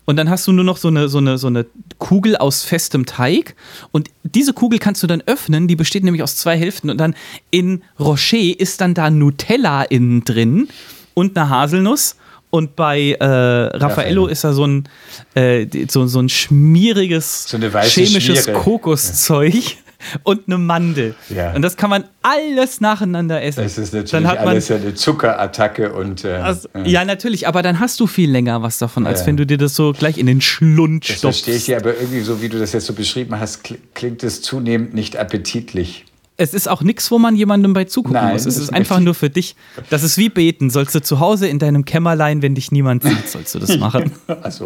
[0.05, 1.65] Und dann hast du nur noch so eine, so, eine, so eine
[1.97, 3.55] Kugel aus festem Teig.
[3.91, 5.67] Und diese Kugel kannst du dann öffnen.
[5.67, 6.89] Die besteht nämlich aus zwei Hälften.
[6.89, 7.15] Und dann
[7.51, 10.67] in Rocher ist dann da Nutella innen drin
[11.13, 12.17] und eine Haselnuss.
[12.49, 14.27] Und bei äh, Raffaello Raffaello.
[14.27, 14.89] ist er so ein,
[15.33, 18.59] äh, so, so ein schmieriges, So chemisches Schmiere.
[18.59, 19.77] Kokoszeug
[20.23, 21.15] und eine Mandel.
[21.29, 21.53] Ja.
[21.53, 23.63] Und das kann man alles nacheinander essen.
[23.63, 26.83] Das ist natürlich dann hat man, alles eine Zuckerattacke und äh, also, ja.
[26.85, 29.27] ja, natürlich, aber dann hast du viel länger was davon, als Ja.
[29.27, 31.43] wenn du dir das so gleich in den Schlund Das stopfst.
[31.45, 34.23] verstehe ich dir, aber irgendwie so, wie du das jetzt so beschrieben hast, kli- klingt
[34.23, 36.05] es zunehmend nicht appetitlich.
[36.35, 38.45] Es ist auch nichts, wo man jemandem bei zugucken Nein, muss.
[38.45, 39.55] Es ist ist einfach nur für dich.
[39.89, 40.69] Das ist wie beten.
[40.69, 44.11] Sollst du zu Hause in deinem Kämmerlein, wenn dich niemand sieht, sollst du das machen.
[44.41, 44.65] Also,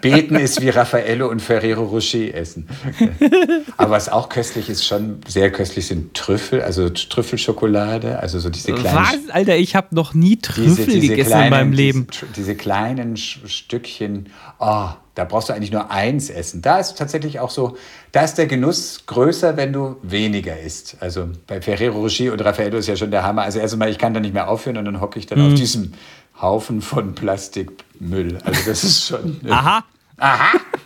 [0.00, 2.66] beten ist wie Raffaello und Ferrero Rocher essen.
[3.76, 8.72] Aber was auch köstlich ist, schon sehr köstlich sind Trüffel, also Trüffelschokolade, also so diese
[8.72, 9.30] kleinen Was?
[9.30, 12.06] Alter, ich habe noch nie Trüffel gegessen kleinen, in meinem Leben.
[12.10, 16.62] Diese, diese kleinen Stückchen, oh, da brauchst du eigentlich nur eins essen.
[16.62, 17.76] Da ist tatsächlich auch so,
[18.12, 20.96] da ist der Genuss größer, wenn du weniger isst.
[21.00, 23.42] Also bei Ferrero Rocher und Raffaello ist ja schon der Hammer.
[23.42, 25.46] Also erstmal, ich kann da nicht mehr aufhören und dann hocke ich dann Mhm.
[25.48, 25.92] auf diesem
[26.40, 28.38] Haufen von Plastikmüll.
[28.44, 29.40] Also das ist schon...
[29.48, 29.84] Aha.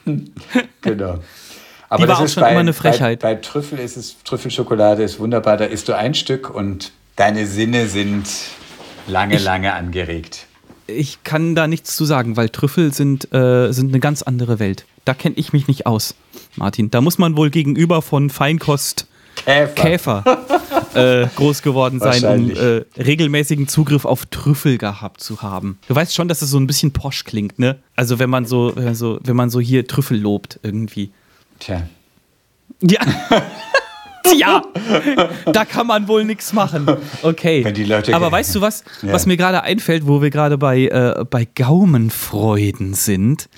[0.82, 1.18] Genau.
[1.88, 3.20] Aber Die das auch ist schon bei, immer eine Frechheit.
[3.20, 7.46] Bei, bei Trüffel ist es, Trüffelschokolade ist wunderbar, da isst du ein Stück und deine
[7.46, 8.26] Sinne sind
[9.06, 10.45] lange, lange angeregt.
[10.86, 14.84] Ich kann da nichts zu sagen, weil Trüffel sind, äh, sind eine ganz andere Welt.
[15.04, 16.14] Da kenne ich mich nicht aus,
[16.56, 16.90] Martin.
[16.90, 19.06] Da muss man wohl gegenüber von Feinkost
[19.44, 19.74] Käfer.
[19.74, 20.24] Käfer
[21.22, 25.78] äh, groß geworden sein, um äh, regelmäßigen Zugriff auf Trüffel gehabt zu haben.
[25.88, 27.76] Du weißt schon, dass es so ein bisschen posch klingt, ne?
[27.94, 31.10] Also wenn man so, wenn so, wenn man so hier Trüffel lobt irgendwie.
[31.58, 31.82] Tja.
[32.80, 33.00] Ja.
[34.32, 34.62] Tja,
[35.52, 36.86] da kann man wohl nichts machen.
[37.22, 37.64] Okay.
[38.12, 39.12] Aber weißt du was, Ja.
[39.12, 43.48] was mir gerade einfällt, wo wir gerade bei, äh, bei Gaumenfreuden sind?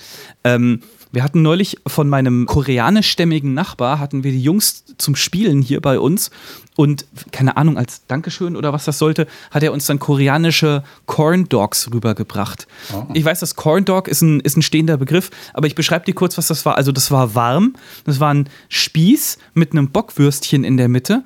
[0.43, 5.81] Ähm, wir hatten neulich von meinem koreanischstämmigen Nachbar, hatten wir die Jungs zum Spielen hier
[5.81, 6.29] bei uns
[6.75, 11.49] und keine Ahnung, als Dankeschön oder was das sollte, hat er uns dann koreanische Corn
[11.49, 12.67] Dogs rübergebracht.
[13.13, 16.13] Ich weiß, das Corn Dog ist ein, ist ein stehender Begriff, aber ich beschreibe dir
[16.13, 16.77] kurz, was das war.
[16.77, 21.23] Also das war warm, das war ein Spieß mit einem Bockwürstchen in der Mitte,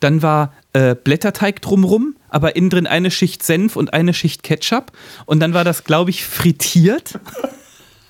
[0.00, 4.92] dann war äh, Blätterteig drumrum, aber innen drin eine Schicht Senf und eine Schicht Ketchup
[5.26, 7.18] und dann war das, glaube ich, frittiert.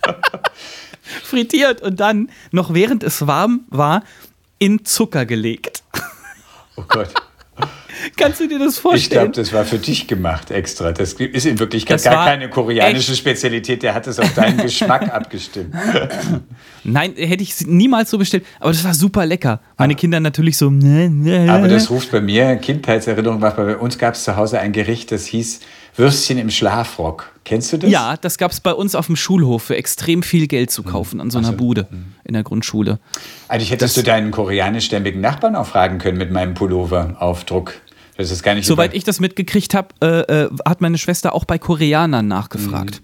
[1.23, 4.03] frittiert und dann, noch während es warm war,
[4.59, 5.83] in Zucker gelegt.
[6.77, 7.09] Oh Gott.
[8.17, 9.33] Kannst du dir das Ich vorstellen?
[9.33, 10.91] glaube, das war für dich gemacht extra.
[10.93, 13.83] Das ist in Wirklichkeit Das gar keine koreanische Spezialität.
[13.85, 15.75] Der hat es auf deinen Geschmack abgestimmt.
[16.83, 18.45] Nein, hätte ich niemals so bestellt.
[18.59, 19.61] Aber das war super lecker.
[19.79, 20.67] Meine Kinder natürlich so.
[20.67, 23.55] Aber das ruft bei mir Kindheitserinnerung wach.
[23.55, 25.61] Bei uns gab es zu Hause ein Gericht, das hieß
[25.97, 27.31] Würstchen im Schlafrock.
[27.45, 27.91] Kennst du das?
[27.91, 31.21] ja, das gab es bei uns auf dem Schulhof für extrem viel Geld zu kaufen
[31.21, 31.87] an so einer Bude
[32.25, 32.99] in der Grundschule.
[33.49, 37.75] Eigentlich hättest du deinen koreanischstämmigen Nachbarn auch fragen können mit meinem Pullover-Aufdruck.
[38.17, 41.45] Das ist gar nicht Soweit ich das mitgekriegt habe, äh, äh, hat meine Schwester auch
[41.45, 43.03] bei Koreanern nachgefragt.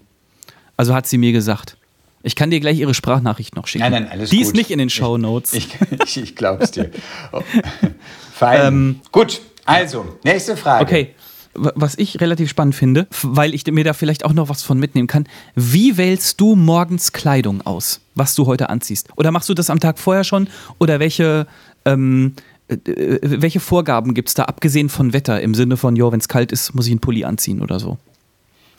[0.77, 1.77] Also hat sie mir gesagt.
[2.23, 3.83] Ich kann dir gleich ihre Sprachnachricht noch schicken.
[3.83, 4.47] Nein, nein, alles Die gut.
[4.47, 5.53] ist nicht in den Show Notes.
[5.53, 5.69] Ich,
[6.05, 6.91] ich, ich glaub's dir.
[7.31, 7.41] Oh.
[8.33, 9.01] Fein.
[9.11, 10.81] gut, also, nächste Frage.
[10.83, 11.15] Ähm, Okay,
[11.53, 15.07] was ich relativ spannend finde, weil ich mir da vielleicht auch noch was von mitnehmen
[15.07, 15.27] kann.
[15.55, 19.09] Wie wählst du morgens Kleidung aus, was du heute anziehst?
[19.15, 20.47] Oder machst du das am Tag vorher schon?
[20.79, 21.47] Oder welche,
[21.85, 22.33] ähm,
[22.67, 26.19] äh, äh, welche Vorgaben gibt es da, abgesehen von Wetter, im Sinne von, jo, wenn
[26.19, 27.97] es kalt ist, muss ich einen Pulli anziehen oder so?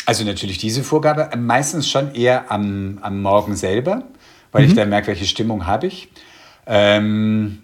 [0.06, 4.04] Also natürlich diese Vorgabe, meistens schon eher am, am Morgen selber,
[4.50, 6.08] weil ich dann merke, welche Stimmung habe ich.
[6.66, 7.62] Ähm,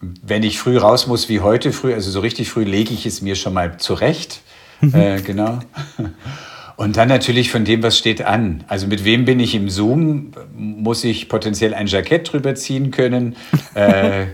[0.00, 3.22] wenn ich früh raus muss, wie heute früh, also so richtig früh, lege ich es
[3.22, 4.42] mir schon mal zurecht.
[4.92, 5.58] Äh, genau.
[6.76, 8.64] Und dann natürlich von dem, was steht an.
[8.68, 10.32] Also mit wem bin ich im Zoom?
[10.54, 13.34] Muss ich potenziell ein Jackett drüber ziehen können?
[13.74, 14.26] äh, äh,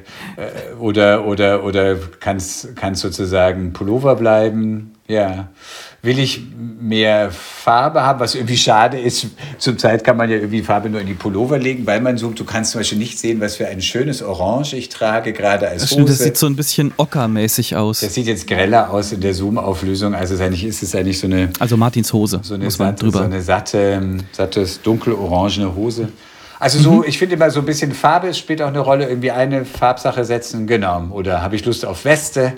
[0.80, 4.94] oder oder, oder kann es sozusagen Pullover bleiben?
[5.06, 5.50] Ja.
[6.04, 6.40] Will ich
[6.80, 9.28] mehr Farbe haben, was irgendwie schade ist.
[9.58, 12.40] Zum Zeit kann man ja irgendwie Farbe nur in die Pullover legen, weil man zoomt.
[12.40, 15.82] Du kannst zum Beispiel nicht sehen, was für ein schönes Orange ich trage, gerade als
[15.82, 15.94] Das Hose.
[15.94, 18.00] stimmt, das sieht so ein bisschen ockermäßig aus.
[18.00, 20.12] Das sieht jetzt greller aus in der Zoom-Auflösung.
[20.16, 22.80] Also es ist eigentlich, ist es eigentlich so eine, Also Martins Hose, so eine, muss
[22.80, 26.08] man satte, so eine satte, sattes, dunkelorangene Hose.
[26.58, 27.04] Also so, Mhm.
[27.06, 29.08] ich finde immer so ein bisschen Farbe spielt auch eine Rolle.
[29.08, 31.06] Irgendwie eine Farbsache setzen, genau.
[31.10, 32.54] Oder habe ich Lust auf Weste?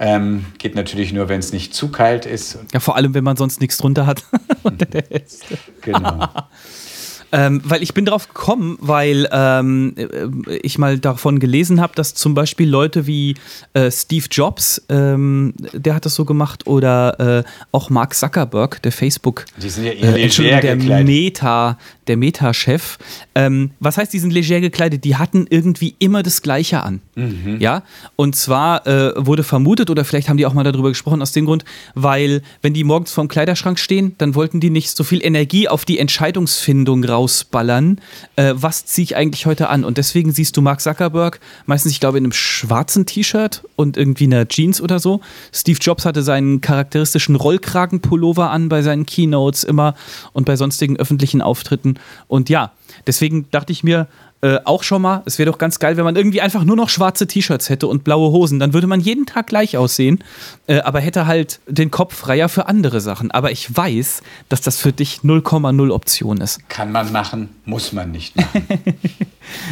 [0.00, 2.58] Ähm, geht natürlich nur, wenn es nicht zu kalt ist.
[2.72, 4.22] ja, vor allem, wenn man sonst nichts drunter hat.
[5.10, 5.58] Weste.
[5.82, 6.28] Genau.
[7.30, 12.14] Ähm, weil ich bin drauf gekommen, weil ähm, äh, ich mal davon gelesen habe, dass
[12.14, 13.34] zum Beispiel Leute wie
[13.74, 18.92] äh, Steve Jobs, ähm, der hat das so gemacht, oder äh, auch Mark Zuckerberg, der
[18.92, 21.06] Facebook, Die sind ja äh, Entschuldigung, der gekleidet.
[21.06, 22.98] Meta, der Meta-Chef.
[23.34, 25.04] Ähm, was heißt, die sind leger gekleidet?
[25.04, 27.00] Die hatten irgendwie immer das Gleiche an.
[27.14, 27.58] Mhm.
[27.60, 27.82] Ja,
[28.16, 31.44] und zwar äh, wurde vermutet, oder vielleicht haben die auch mal darüber gesprochen, aus dem
[31.44, 31.64] Grund,
[31.94, 35.84] weil, wenn die morgens vorm Kleiderschrank stehen, dann wollten die nicht so viel Energie auf
[35.84, 38.00] die Entscheidungsfindung rausballern.
[38.36, 39.84] Äh, was ziehe ich eigentlich heute an?
[39.84, 44.24] Und deswegen siehst du Mark Zuckerberg meistens, ich glaube, in einem schwarzen T-Shirt und irgendwie
[44.24, 45.20] einer Jeans oder so.
[45.52, 49.94] Steve Jobs hatte seinen charakteristischen Rollkragenpullover an bei seinen Keynotes immer
[50.32, 51.94] und bei sonstigen öffentlichen Auftritten.
[52.28, 52.72] Und ja,
[53.06, 54.06] deswegen dachte ich mir,
[54.40, 56.88] äh, auch schon mal, es wäre doch ganz geil, wenn man irgendwie einfach nur noch
[56.88, 58.60] schwarze T-Shirts hätte und blaue Hosen.
[58.60, 60.22] Dann würde man jeden Tag gleich aussehen,
[60.68, 63.32] äh, aber hätte halt den Kopf freier für andere Sachen.
[63.32, 66.68] Aber ich weiß, dass das für dich 0,0 Option ist.
[66.68, 68.68] Kann man machen, muss man nicht machen.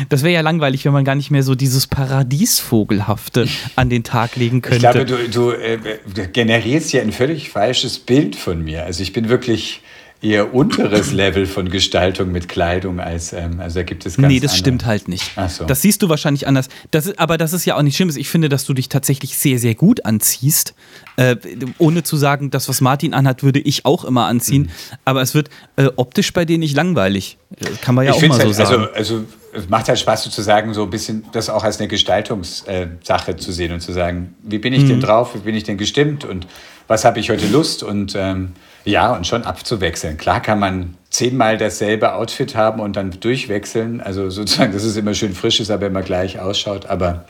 [0.09, 3.47] Das wäre ja langweilig, wenn man gar nicht mehr so dieses Paradiesvogelhafte
[3.77, 4.77] an den Tag legen könnte.
[4.77, 5.79] Ich glaube, du, du äh,
[6.15, 8.85] du generierst ja ein völlig falsches Bild von mir.
[8.85, 9.83] Also ich bin wirklich
[10.27, 14.41] eher unteres Level von Gestaltung mit Kleidung als, ähm, also da gibt es ganz nee,
[14.41, 14.59] das andere.
[14.59, 15.31] stimmt halt nicht.
[15.37, 15.65] Ach so.
[15.65, 16.69] Das siehst du wahrscheinlich anders.
[16.91, 18.11] Das ist, aber das ist ja auch nicht schlimm.
[18.17, 20.75] Ich finde, dass du dich tatsächlich sehr, sehr gut anziehst.
[21.17, 21.37] Äh,
[21.79, 24.63] ohne zu sagen, das, was Martin anhat, würde ich auch immer anziehen.
[24.63, 24.97] Mhm.
[25.05, 27.39] Aber es wird äh, optisch bei denen nicht langweilig.
[27.59, 28.89] Das kann man ja ich auch mal so halt, sagen.
[28.95, 29.25] also, also
[29.55, 33.73] es macht halt Spaß sozusagen so ein bisschen das auch als eine Gestaltungssache zu sehen
[33.73, 34.89] und zu sagen, wie bin ich Mhm.
[34.89, 36.47] denn drauf, wie bin ich denn gestimmt und
[36.89, 38.53] was habe ich heute Lust und ähm,
[38.87, 40.17] ja, und schon abzuwechseln.
[40.17, 45.13] Klar kann man zehnmal dasselbe Outfit haben und dann durchwechseln, also sozusagen, dass es immer
[45.13, 47.25] schön frisch ist, aber immer gleich ausschaut, aber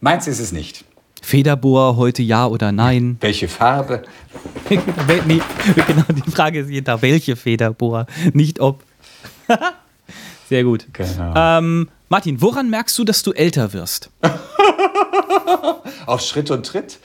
[0.00, 0.84] meins ist es nicht.
[1.20, 3.18] Federbohr heute ja oder nein?
[3.20, 4.02] Welche Farbe?
[5.26, 5.42] Nee,
[5.86, 8.82] genau, die Frage ist jeden Tag, welche Federbohr, nicht ob.
[10.48, 10.86] Sehr gut.
[10.92, 11.34] Genau.
[11.36, 14.10] Ähm, Martin, woran merkst du, dass du älter wirst?
[16.06, 16.98] Auf Schritt und Tritt?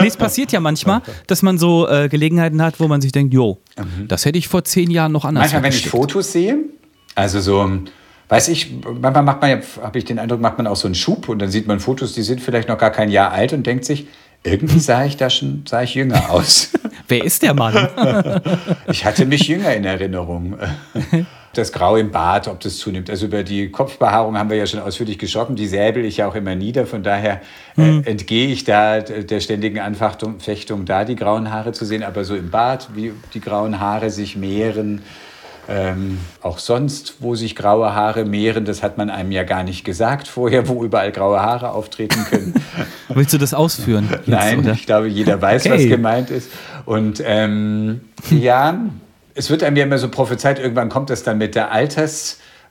[0.00, 3.34] Nee, es passiert ja manchmal, dass man so äh, Gelegenheiten hat, wo man sich denkt,
[3.34, 3.58] jo,
[4.06, 5.88] das hätte ich vor zehn Jahren noch anders Manchmal, wenn ich.
[5.88, 6.58] Fotos sehe,
[7.14, 7.68] also so,
[8.28, 10.94] weiß ich, manchmal macht man ja, habe ich den Eindruck, macht man auch so einen
[10.94, 13.66] Schub und dann sieht man Fotos, die sind vielleicht noch gar kein Jahr alt und
[13.66, 14.06] denkt sich,
[14.42, 16.70] irgendwie sah ich da schon, sah ich jünger aus.
[17.08, 17.88] Wer ist der Mann?
[18.88, 20.56] Ich hatte mich jünger in Erinnerung.
[21.56, 23.08] Das Grau im Bart, ob das zunimmt.
[23.08, 25.56] Also über die Kopfbehaarung haben wir ja schon ausführlich gesprochen.
[25.56, 26.86] Die säbel ich ja auch immer nieder.
[26.86, 27.40] Von daher
[27.78, 32.02] äh, entgehe ich da der ständigen Anfechtung, Fechtung, da die grauen Haare zu sehen.
[32.02, 35.00] Aber so im Bart, wie die grauen Haare sich mehren.
[35.68, 39.84] Ähm, auch sonst, wo sich graue Haare mehren, das hat man einem ja gar nicht
[39.84, 42.54] gesagt vorher, wo überall graue Haare auftreten können.
[43.08, 44.08] Willst du das ausführen?
[44.12, 44.72] jetzt, Nein, oder?
[44.74, 45.74] ich glaube, jeder weiß, Okay.
[45.74, 46.50] was gemeint ist.
[46.84, 48.78] Und ähm, ja,
[49.36, 51.70] es wird einem ja immer so prophezeit, irgendwann kommt das dann mit der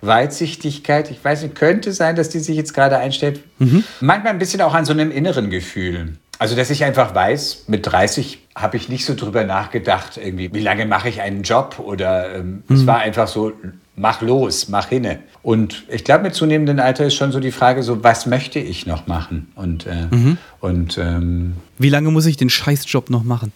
[0.02, 1.12] Altersweitsichtigkeit.
[1.12, 3.42] Ich weiß nicht, könnte sein, dass die sich jetzt gerade einstellt.
[3.60, 3.84] Mhm.
[4.02, 6.18] Manchmal ein bisschen auch an so einem inneren Gefühl.
[6.38, 10.60] Also, dass ich einfach weiß, mit 30 habe ich nicht so drüber nachgedacht, irgendwie, wie
[10.60, 12.76] lange mache ich einen Job oder ähm, Mhm.
[12.76, 13.54] es war einfach so,
[13.96, 15.20] mach los, mach hinne.
[15.44, 18.86] Und ich glaube, mit zunehmendem Alter ist schon so die Frage, so, was möchte ich
[18.86, 19.50] noch machen?
[19.56, 20.38] Und, äh, Mhm.
[20.60, 23.54] und ähm, Wie lange muss ich den Scheißjob noch machen?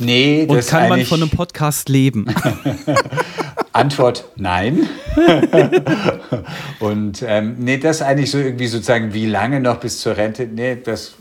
[0.00, 2.26] Nee, Und das kann man von einem Podcast leben?
[3.72, 4.88] Antwort nein.
[6.80, 10.46] und ähm, nee, das eigentlich so irgendwie sozusagen, wie lange noch bis zur Rente?
[10.46, 11.12] Nee, das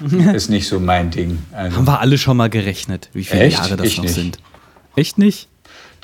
[0.00, 1.38] äh, ist nicht so mein Ding.
[1.52, 3.58] Also, Haben wir alle schon mal gerechnet, wie viele Echt?
[3.58, 4.14] Jahre das Ich noch nicht.
[4.14, 4.38] sind.
[4.94, 5.48] Echt nicht?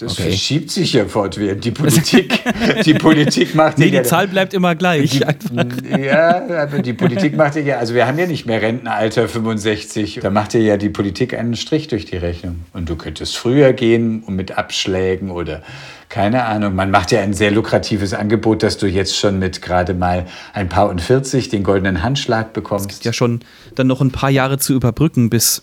[0.02, 0.30] Das okay.
[0.30, 1.64] verschiebt sich ja fortwährend.
[1.64, 2.40] Die Politik,
[2.84, 5.10] die Politik macht Nee, ja die Zahl bleibt immer gleich.
[5.10, 10.20] Die, ja, die Politik macht ja, also wir haben ja nicht mehr Rentenalter 65.
[10.22, 12.64] Da macht ja die Politik einen Strich durch die Rechnung.
[12.72, 15.62] Und du könntest früher gehen und mit Abschlägen oder
[16.08, 16.74] keine Ahnung.
[16.74, 20.68] Man macht ja ein sehr lukratives Angebot, dass du jetzt schon mit gerade mal ein
[20.68, 23.04] paar und 40 den goldenen Handschlag bekommst.
[23.04, 23.40] ja schon
[23.76, 25.62] dann noch ein paar Jahre zu überbrücken, bis,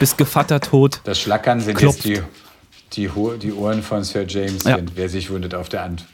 [0.00, 1.00] bis Gevatter tot.
[1.04, 2.06] Das Schlackern sind Klopft.
[2.06, 2.47] jetzt die,
[2.92, 3.08] die,
[3.42, 4.78] die Ohren von Sir James, Ja.
[4.94, 6.04] wer sich wundert auf der Hand.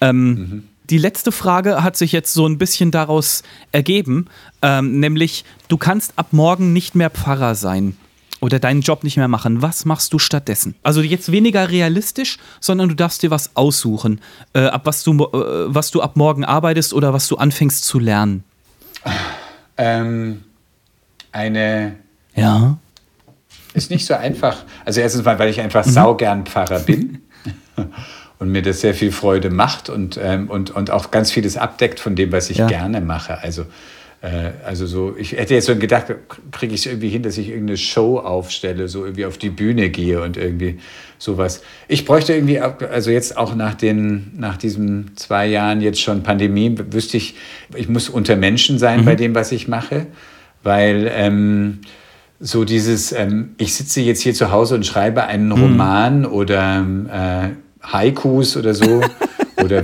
[0.00, 4.26] Ähm, Die letzte Frage hat sich jetzt so ein bisschen daraus ergeben,
[4.60, 7.96] ähm, nämlich du kannst ab morgen nicht mehr Pfarrer sein
[8.42, 9.62] oder deinen Job nicht mehr machen.
[9.62, 10.74] Was machst du stattdessen?
[10.82, 14.20] Also jetzt weniger realistisch, sondern du darfst dir was aussuchen,
[14.52, 17.98] äh, ab was du, äh, was du ab morgen arbeitest oder was du anfängst zu
[17.98, 18.44] lernen.
[19.78, 20.42] Ähm,
[21.32, 21.96] eine
[22.36, 22.76] Ja.
[23.74, 24.64] Ist nicht so einfach.
[24.84, 25.64] Also erstens mal, weil ich Mhm.
[25.64, 27.18] einfach saugern Pfarrer bin
[28.38, 32.00] und mir das sehr viel Freude macht und, ähm, und, und auch ganz vieles abdeckt
[32.00, 32.66] von dem, was ich Ja.
[32.66, 33.38] gerne mache.
[33.42, 33.66] Also
[34.22, 36.06] Äh, also so, ich hätte jetzt so gedacht,
[36.50, 39.90] kriege ich es irgendwie hin, dass ich irgendeine Show aufstelle, so irgendwie auf die Bühne
[39.90, 40.78] gehe und irgendwie
[41.18, 41.60] sowas.
[41.88, 46.74] Ich bräuchte irgendwie, also jetzt auch nach den, nach diesen zwei Jahren jetzt schon Pandemie,
[46.90, 47.34] wüsste ich,
[47.74, 49.04] ich muss unter Menschen sein mhm.
[49.04, 50.06] bei dem, was ich mache,
[50.62, 51.80] weil ähm,
[52.40, 55.52] so dieses, ähm, ich sitze jetzt hier zu Hause und schreibe einen mhm.
[55.52, 57.48] Roman oder äh,
[57.86, 59.02] Haikus oder so
[59.62, 59.82] oder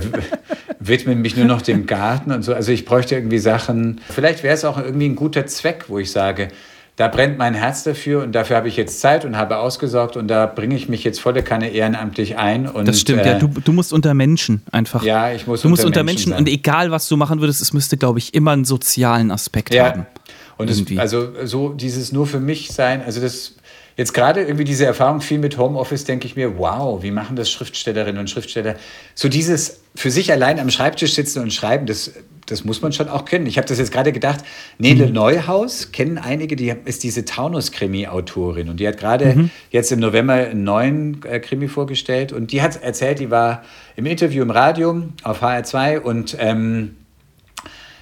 [0.79, 2.53] widme mich nur noch dem Garten und so.
[2.53, 4.01] Also ich bräuchte irgendwie Sachen.
[4.09, 6.49] Vielleicht wäre es auch irgendwie ein guter Zweck, wo ich sage,
[6.97, 10.27] da brennt mein Herz dafür und dafür habe ich jetzt Zeit und habe ausgesorgt und
[10.27, 12.67] da bringe ich mich jetzt volle Kanne ehrenamtlich ein.
[12.67, 13.39] Und, das stimmt, äh, ja.
[13.39, 15.01] Du, du musst unter Menschen einfach.
[15.01, 17.73] Ja, ich muss Du musst unter Menschen, Menschen und egal was du machen würdest, es
[17.73, 19.85] müsste, glaube ich, immer einen sozialen Aspekt ja.
[19.85, 20.05] haben.
[20.57, 23.55] Und es, also so dieses nur für mich sein, also das
[23.97, 27.51] Jetzt gerade irgendwie diese Erfahrung viel mit Homeoffice, denke ich mir, wow, wie machen das
[27.51, 28.75] Schriftstellerinnen und Schriftsteller?
[29.15, 32.13] So dieses für sich allein am Schreibtisch sitzen und schreiben, das,
[32.45, 33.45] das muss man schon auch kennen.
[33.45, 34.39] Ich habe das jetzt gerade gedacht,
[34.77, 35.13] Nele mhm.
[35.13, 39.49] Neuhaus kennen einige, die ist diese Taunus-Krimi-Autorin und die hat gerade mhm.
[39.71, 43.63] jetzt im November einen neuen äh, Krimi vorgestellt und die hat erzählt, die war
[43.97, 46.95] im Interview im Radio auf HR2 und ähm,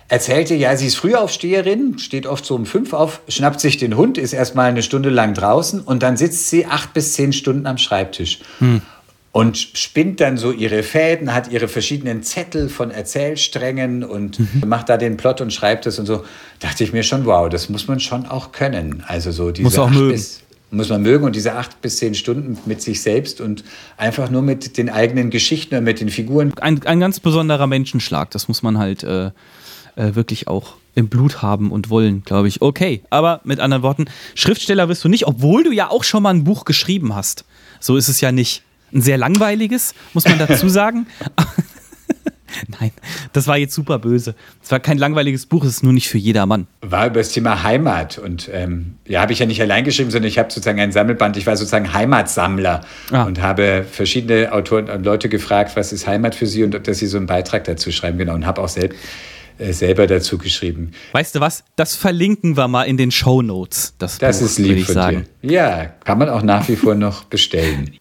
[0.09, 4.17] erzählte, ja, sie ist Frühaufsteherin, steht oft so um fünf auf, schnappt sich den Hund,
[4.17, 7.77] ist erstmal eine Stunde lang draußen und dann sitzt sie acht bis zehn Stunden am
[7.77, 8.39] Schreibtisch.
[8.57, 8.81] Hm.
[9.31, 14.67] Und spinnt dann so ihre Fäden, hat ihre verschiedenen Zettel von Erzählsträngen und mhm.
[14.67, 16.25] macht da den Plot und schreibt es und so.
[16.59, 19.03] Dachte ich mir schon, wow, das muss man schon auch können.
[19.05, 20.13] Also so diese muss auch mögen.
[20.13, 20.41] Bis,
[20.71, 23.63] muss man mögen und diese acht bis zehn Stunden mit sich selbst und
[23.97, 26.51] einfach nur mit den eigenen Geschichten und mit den Figuren.
[26.59, 29.29] Ein, ein ganz besonderer Menschenschlag, das muss man halt äh,
[29.99, 32.61] äh, wirklich auch im Blut haben und wollen, glaube ich.
[32.61, 36.33] Okay, aber mit anderen Worten, Schriftsteller wirst du nicht, obwohl du ja auch schon mal
[36.33, 37.45] ein Buch geschrieben hast.
[37.79, 38.63] So ist es ja nicht.
[38.91, 41.05] Ein sehr langweiliges, muss man dazu sagen.
[42.79, 42.91] Nein,
[43.33, 44.33] das war jetzt super böse.
[44.63, 46.65] Es war kein langweiliges Buch, es ist nur nicht für jedermann.
[46.81, 50.27] War über das Thema Heimat und ähm, ja, habe ich ja nicht allein geschrieben, sondern
[50.27, 51.37] ich habe sozusagen ein Sammelband.
[51.37, 52.81] Ich war sozusagen Heimatsammler
[53.11, 53.23] ah.
[53.23, 57.07] und habe verschiedene Autoren und Leute gefragt, was ist Heimat für sie und dass sie
[57.07, 58.33] so einen Beitrag dazu schreiben, genau.
[58.33, 58.97] Und habe auch selbst
[59.59, 60.91] selber dazu geschrieben.
[61.11, 61.63] Weißt du was?
[61.75, 63.93] Das verlinken wir mal in den Show Notes.
[63.97, 65.25] Das, das Buch, ist lieb von sagen.
[65.41, 65.51] dir.
[65.51, 67.91] Ja, kann man auch nach wie vor noch bestellen.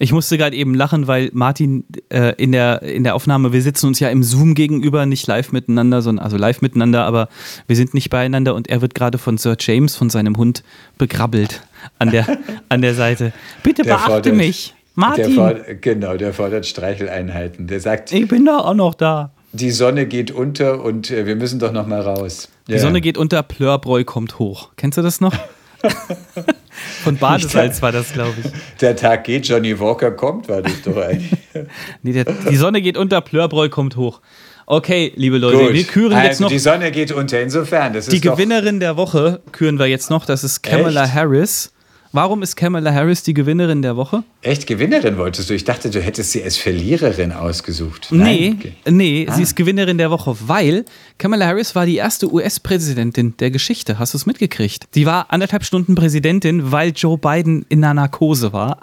[0.00, 3.86] Ich musste gerade eben lachen, weil Martin äh, in, der, in der Aufnahme, wir sitzen
[3.86, 7.28] uns ja im Zoom gegenüber, nicht live miteinander, sondern also live miteinander, aber
[7.68, 10.64] wir sind nicht beieinander und er wird gerade von Sir James, von seinem Hund,
[10.98, 11.62] begrabbelt
[12.00, 12.26] an der,
[12.68, 13.32] an der Seite.
[13.62, 14.74] Bitte der beachte fordert, mich.
[14.96, 15.26] Martin.
[15.26, 17.68] Der fordert, genau, der fordert Streicheleinheiten.
[17.68, 21.36] Der sagt, ich bin doch auch noch da die Sonne geht unter und äh, wir
[21.36, 22.48] müssen doch noch mal raus.
[22.66, 22.78] Die ja.
[22.78, 24.70] Sonne geht unter, Plörbräu kommt hoch.
[24.76, 25.34] Kennst du das noch?
[27.04, 28.50] Von Badesalz war das, glaube ich.
[28.80, 31.38] Der Tag geht, Johnny Walker kommt, war das doch eigentlich.
[32.02, 34.20] nee, der, die Sonne geht unter, Plörbräu kommt hoch.
[34.66, 35.72] Okay, liebe Leute, Gut.
[35.74, 36.48] wir küren also jetzt noch.
[36.48, 37.92] Die Sonne geht unter, insofern.
[37.92, 40.24] Das die Gewinnerin der Woche küren wir jetzt noch.
[40.24, 41.14] Das ist Kamala Echt?
[41.14, 41.72] Harris.
[42.14, 44.22] Warum ist Kamala Harris die Gewinnerin der Woche?
[44.40, 45.54] Echt Gewinnerin wolltest du?
[45.54, 48.06] Ich dachte, du hättest sie als Verliererin ausgesucht.
[48.12, 48.60] Nein?
[48.86, 49.32] Nee, nee, ah.
[49.32, 50.84] sie ist Gewinnerin der Woche, weil
[51.18, 53.98] Kamala Harris war die erste US-Präsidentin der Geschichte.
[53.98, 54.86] Hast du es mitgekriegt?
[54.92, 58.78] Sie war anderthalb Stunden Präsidentin, weil Joe Biden in einer Narkose war.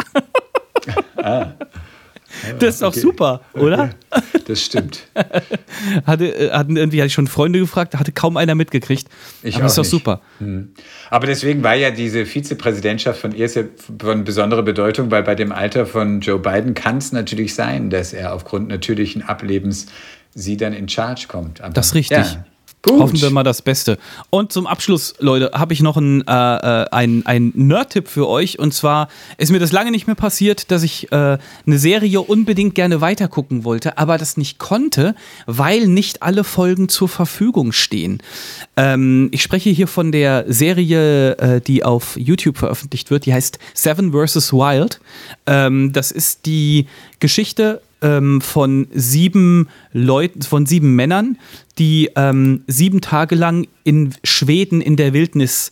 [1.16, 1.54] ah.
[2.60, 3.00] Das ist doch okay.
[3.00, 3.92] super, oder?
[4.48, 5.08] Das stimmt.
[6.06, 9.08] hatte, äh, hatten irgendwie hatte ich schon Freunde gefragt, hatte kaum einer mitgekriegt.
[9.44, 9.92] Ich Aber das ist doch nicht.
[9.92, 10.22] super.
[10.40, 10.74] Hm.
[11.10, 13.50] Aber deswegen war ja diese Vizepräsidentschaft von ihr
[14.00, 18.14] von besonderer Bedeutung, weil bei dem Alter von Joe Biden kann es natürlich sein, dass
[18.14, 19.88] er aufgrund natürlichen Ablebens
[20.34, 21.62] sie dann in Charge kommt.
[21.62, 22.18] Aber, das ist richtig.
[22.18, 22.46] Ja.
[22.84, 23.00] Gut.
[23.00, 24.00] Hoffen wir mal das Beste.
[24.32, 28.58] Und zum Abschluss, Leute, habe ich noch einen äh, ein, ein Nerd-Tipp für euch.
[28.58, 29.08] Und zwar
[29.38, 33.66] ist mir das lange nicht mehr passiert, dass ich äh, eine Serie unbedingt gerne weitergucken
[33.66, 35.14] wollte, aber das nicht konnte,
[35.46, 38.24] weil nicht alle Folgen zur Verfügung stehen.
[38.76, 43.28] Ähm, ich spreche hier von der Serie, äh, die auf YouTube veröffentlicht wird.
[43.28, 44.54] Die heißt Seven vs.
[44.54, 45.00] Wild.
[45.46, 46.88] Ähm, das ist die
[47.20, 51.38] Geschichte ähm, von sieben Leuten, von sieben Männern,
[51.78, 55.72] die ähm, sieben Tage lang in Schweden in der Wildnis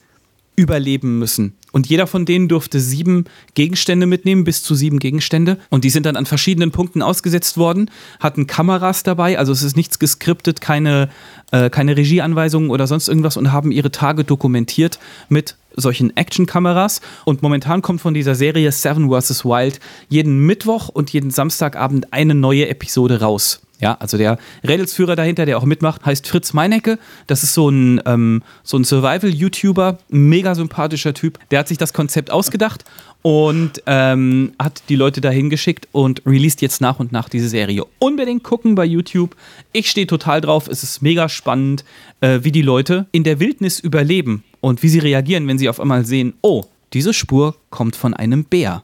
[0.56, 1.54] überleben müssen.
[1.72, 5.58] Und jeder von denen durfte sieben Gegenstände mitnehmen, bis zu sieben Gegenstände.
[5.70, 9.78] Und die sind dann an verschiedenen Punkten ausgesetzt worden, hatten Kameras dabei, also es ist
[9.78, 11.10] nichts geskriptet, keine,
[11.52, 15.00] äh, keine Regieanweisungen oder sonst irgendwas und haben ihre Tage dokumentiert
[15.30, 17.02] mit solchen Actionkameras.
[17.26, 19.46] Und momentan kommt von dieser Serie Seven vs.
[19.46, 23.62] Wild jeden Mittwoch und jeden Samstagabend eine neue Episode raus.
[23.82, 27.00] Ja, also der Rädelsführer dahinter, der auch mitmacht, heißt Fritz Meinecke.
[27.28, 31.40] Das ist so ein, ähm, so ein Survival-YouTuber, mega sympathischer Typ.
[31.50, 32.84] Der hat sich das Konzept ausgedacht
[33.22, 37.86] und ähm, hat die Leute dahin geschickt und released jetzt nach und nach diese Serie.
[38.00, 39.38] Unbedingt gucken bei YouTube.
[39.72, 40.68] Ich stehe total drauf.
[40.68, 41.86] Es ist mega spannend,
[42.20, 45.80] äh, wie die Leute in der Wildnis überleben und wie sie reagieren, wenn sie auf
[45.80, 48.84] einmal sehen, oh, diese Spur kommt von einem Bär.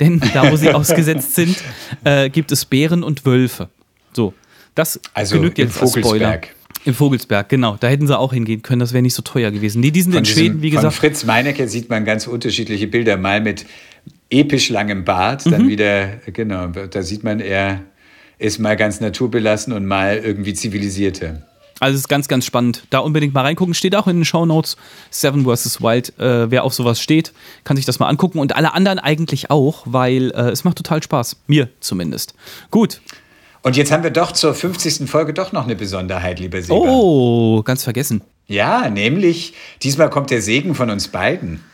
[0.00, 1.56] Denn da, wo sie ausgesetzt sind,
[2.04, 3.68] äh, gibt es Bären und Wölfe.
[4.12, 4.34] So,
[4.74, 6.40] das also genügt jetzt als Spoiler.
[6.84, 7.76] Im Vogelsberg, genau.
[7.78, 9.82] Da hätten sie auch hingehen können, das wäre nicht so teuer gewesen.
[9.82, 10.94] Die, die sind von in diesem, Schweden, wie gesagt.
[10.94, 13.16] Von Fritz Meinecke sieht man ganz unterschiedliche Bilder.
[13.16, 13.66] Mal mit
[14.30, 15.68] episch langem Bart, dann mhm.
[15.68, 17.82] wieder, genau, da sieht man, er
[18.38, 21.46] ist mal ganz naturbelassen und mal irgendwie zivilisierter.
[21.82, 22.84] Also es ist ganz, ganz spannend.
[22.90, 23.74] Da unbedingt mal reingucken.
[23.74, 24.76] Steht auch in den Show Notes.
[25.10, 25.82] Seven vs.
[25.82, 26.16] Wild.
[26.16, 27.32] Äh, wer auf sowas steht,
[27.64, 28.38] kann sich das mal angucken.
[28.38, 31.38] Und alle anderen eigentlich auch, weil äh, es macht total Spaß.
[31.48, 32.34] Mir zumindest.
[32.70, 33.00] Gut.
[33.62, 35.10] Und jetzt haben wir doch zur 50.
[35.10, 36.76] Folge doch noch eine Besonderheit, lieber Seba.
[36.76, 38.22] Oh, ganz vergessen.
[38.46, 41.64] Ja, nämlich, diesmal kommt der Segen von uns beiden.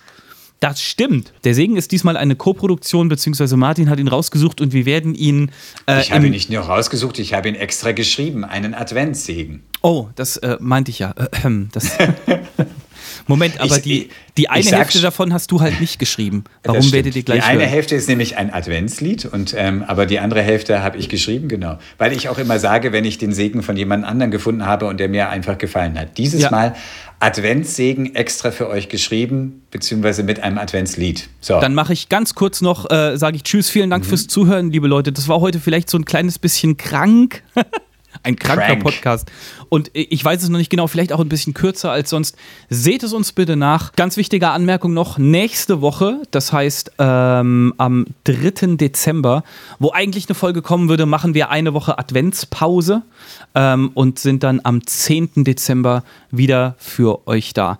[0.60, 1.32] Das stimmt.
[1.44, 5.52] Der Segen ist diesmal eine Koproduktion, beziehungsweise Martin hat ihn rausgesucht und wir werden ihn.
[5.86, 9.62] Äh, ich habe ihn nicht nur rausgesucht, ich habe ihn extra geschrieben, einen Adventssegen.
[9.82, 11.12] Oh, das äh, meinte ich ja.
[11.12, 11.96] Äh, das
[13.28, 16.44] Moment, aber ich, die, die eine Hälfte davon hast du halt nicht geschrieben.
[16.64, 17.70] Warum werdet ihr gleich Die eine hören?
[17.70, 21.78] Hälfte ist nämlich ein Adventslied, und, ähm, aber die andere Hälfte habe ich geschrieben, genau.
[21.98, 24.98] Weil ich auch immer sage, wenn ich den Segen von jemand anderem gefunden habe und
[24.98, 26.18] der mir einfach gefallen hat.
[26.18, 26.50] Dieses ja.
[26.50, 26.74] Mal
[27.20, 31.28] Adventssegen extra für euch geschrieben, beziehungsweise mit einem Adventslied.
[31.40, 31.60] So.
[31.60, 34.08] Dann mache ich ganz kurz noch, äh, sage ich Tschüss, vielen Dank mhm.
[34.08, 35.12] fürs Zuhören, liebe Leute.
[35.12, 37.42] Das war heute vielleicht so ein kleines bisschen krank.
[38.22, 38.82] ein kranker Crank.
[38.82, 39.30] Podcast.
[39.68, 42.36] Und ich weiß es noch nicht genau, vielleicht auch ein bisschen kürzer als sonst.
[42.70, 43.92] Seht es uns bitte nach.
[43.92, 48.76] Ganz wichtige Anmerkung noch: nächste Woche, das heißt ähm, am 3.
[48.76, 49.44] Dezember,
[49.78, 53.02] wo eigentlich eine Folge kommen würde, machen wir eine Woche Adventspause
[53.54, 55.44] ähm, und sind dann am 10.
[55.44, 57.78] Dezember wieder für euch da.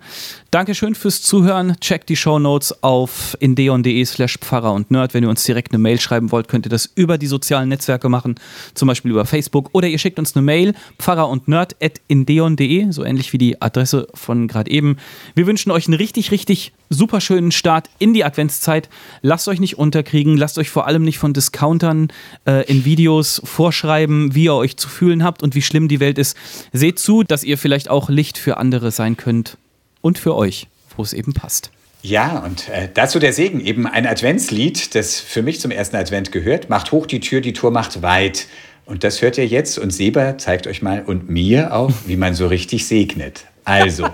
[0.51, 1.75] Dankeschön fürs Zuhören.
[1.79, 5.13] Checkt die Show Notes auf indeon.de slash Pfarrer und Nerd.
[5.13, 8.09] Wenn ihr uns direkt eine Mail schreiben wollt, könnt ihr das über die sozialen Netzwerke
[8.09, 8.35] machen,
[8.73, 12.91] zum Beispiel über Facebook oder ihr schickt uns eine Mail, Pfarrer und Nerd at indeon.de,
[12.91, 14.97] so ähnlich wie die Adresse von gerade eben.
[15.35, 18.89] Wir wünschen euch einen richtig, richtig super schönen Start in die Adventszeit.
[19.21, 22.11] Lasst euch nicht unterkriegen, lasst euch vor allem nicht von Discountern
[22.45, 26.17] äh, in Videos vorschreiben, wie ihr euch zu fühlen habt und wie schlimm die Welt
[26.17, 26.37] ist.
[26.73, 29.57] Seht zu, dass ihr vielleicht auch Licht für andere sein könnt
[30.01, 31.71] und für euch, wo es eben passt.
[32.01, 36.31] Ja, und äh, dazu der Segen, eben ein Adventslied, das für mich zum ersten Advent
[36.31, 36.69] gehört.
[36.69, 38.47] Macht hoch die Tür, die Tor macht weit.
[38.89, 42.33] Und das hört ihr jetzt und Seba zeigt euch mal und mir auch, wie man
[42.33, 43.45] so richtig segnet.
[43.63, 44.09] Also,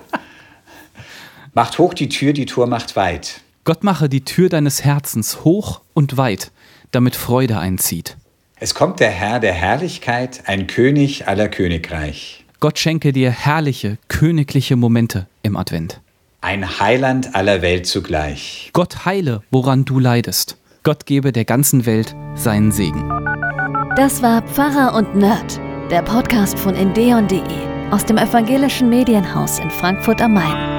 [1.54, 3.40] macht hoch die Tür, die Tor macht weit.
[3.64, 6.52] Gott mache die Tür deines Herzens hoch und weit,
[6.92, 8.18] damit Freude einzieht.
[8.58, 12.44] Es kommt der Herr der Herrlichkeit, ein König aller Königreich.
[12.60, 16.02] Gott schenke dir herrliche, königliche Momente im Advent.
[16.42, 18.72] Ein Heiland aller Welt zugleich.
[18.74, 20.58] Gott heile, woran du leidest.
[20.84, 23.35] Gott gebe der ganzen Welt seinen Segen.
[23.96, 27.42] Das war Pfarrer und Nerd, der Podcast von endeon.de
[27.92, 30.75] aus dem evangelischen Medienhaus in Frankfurt am Main.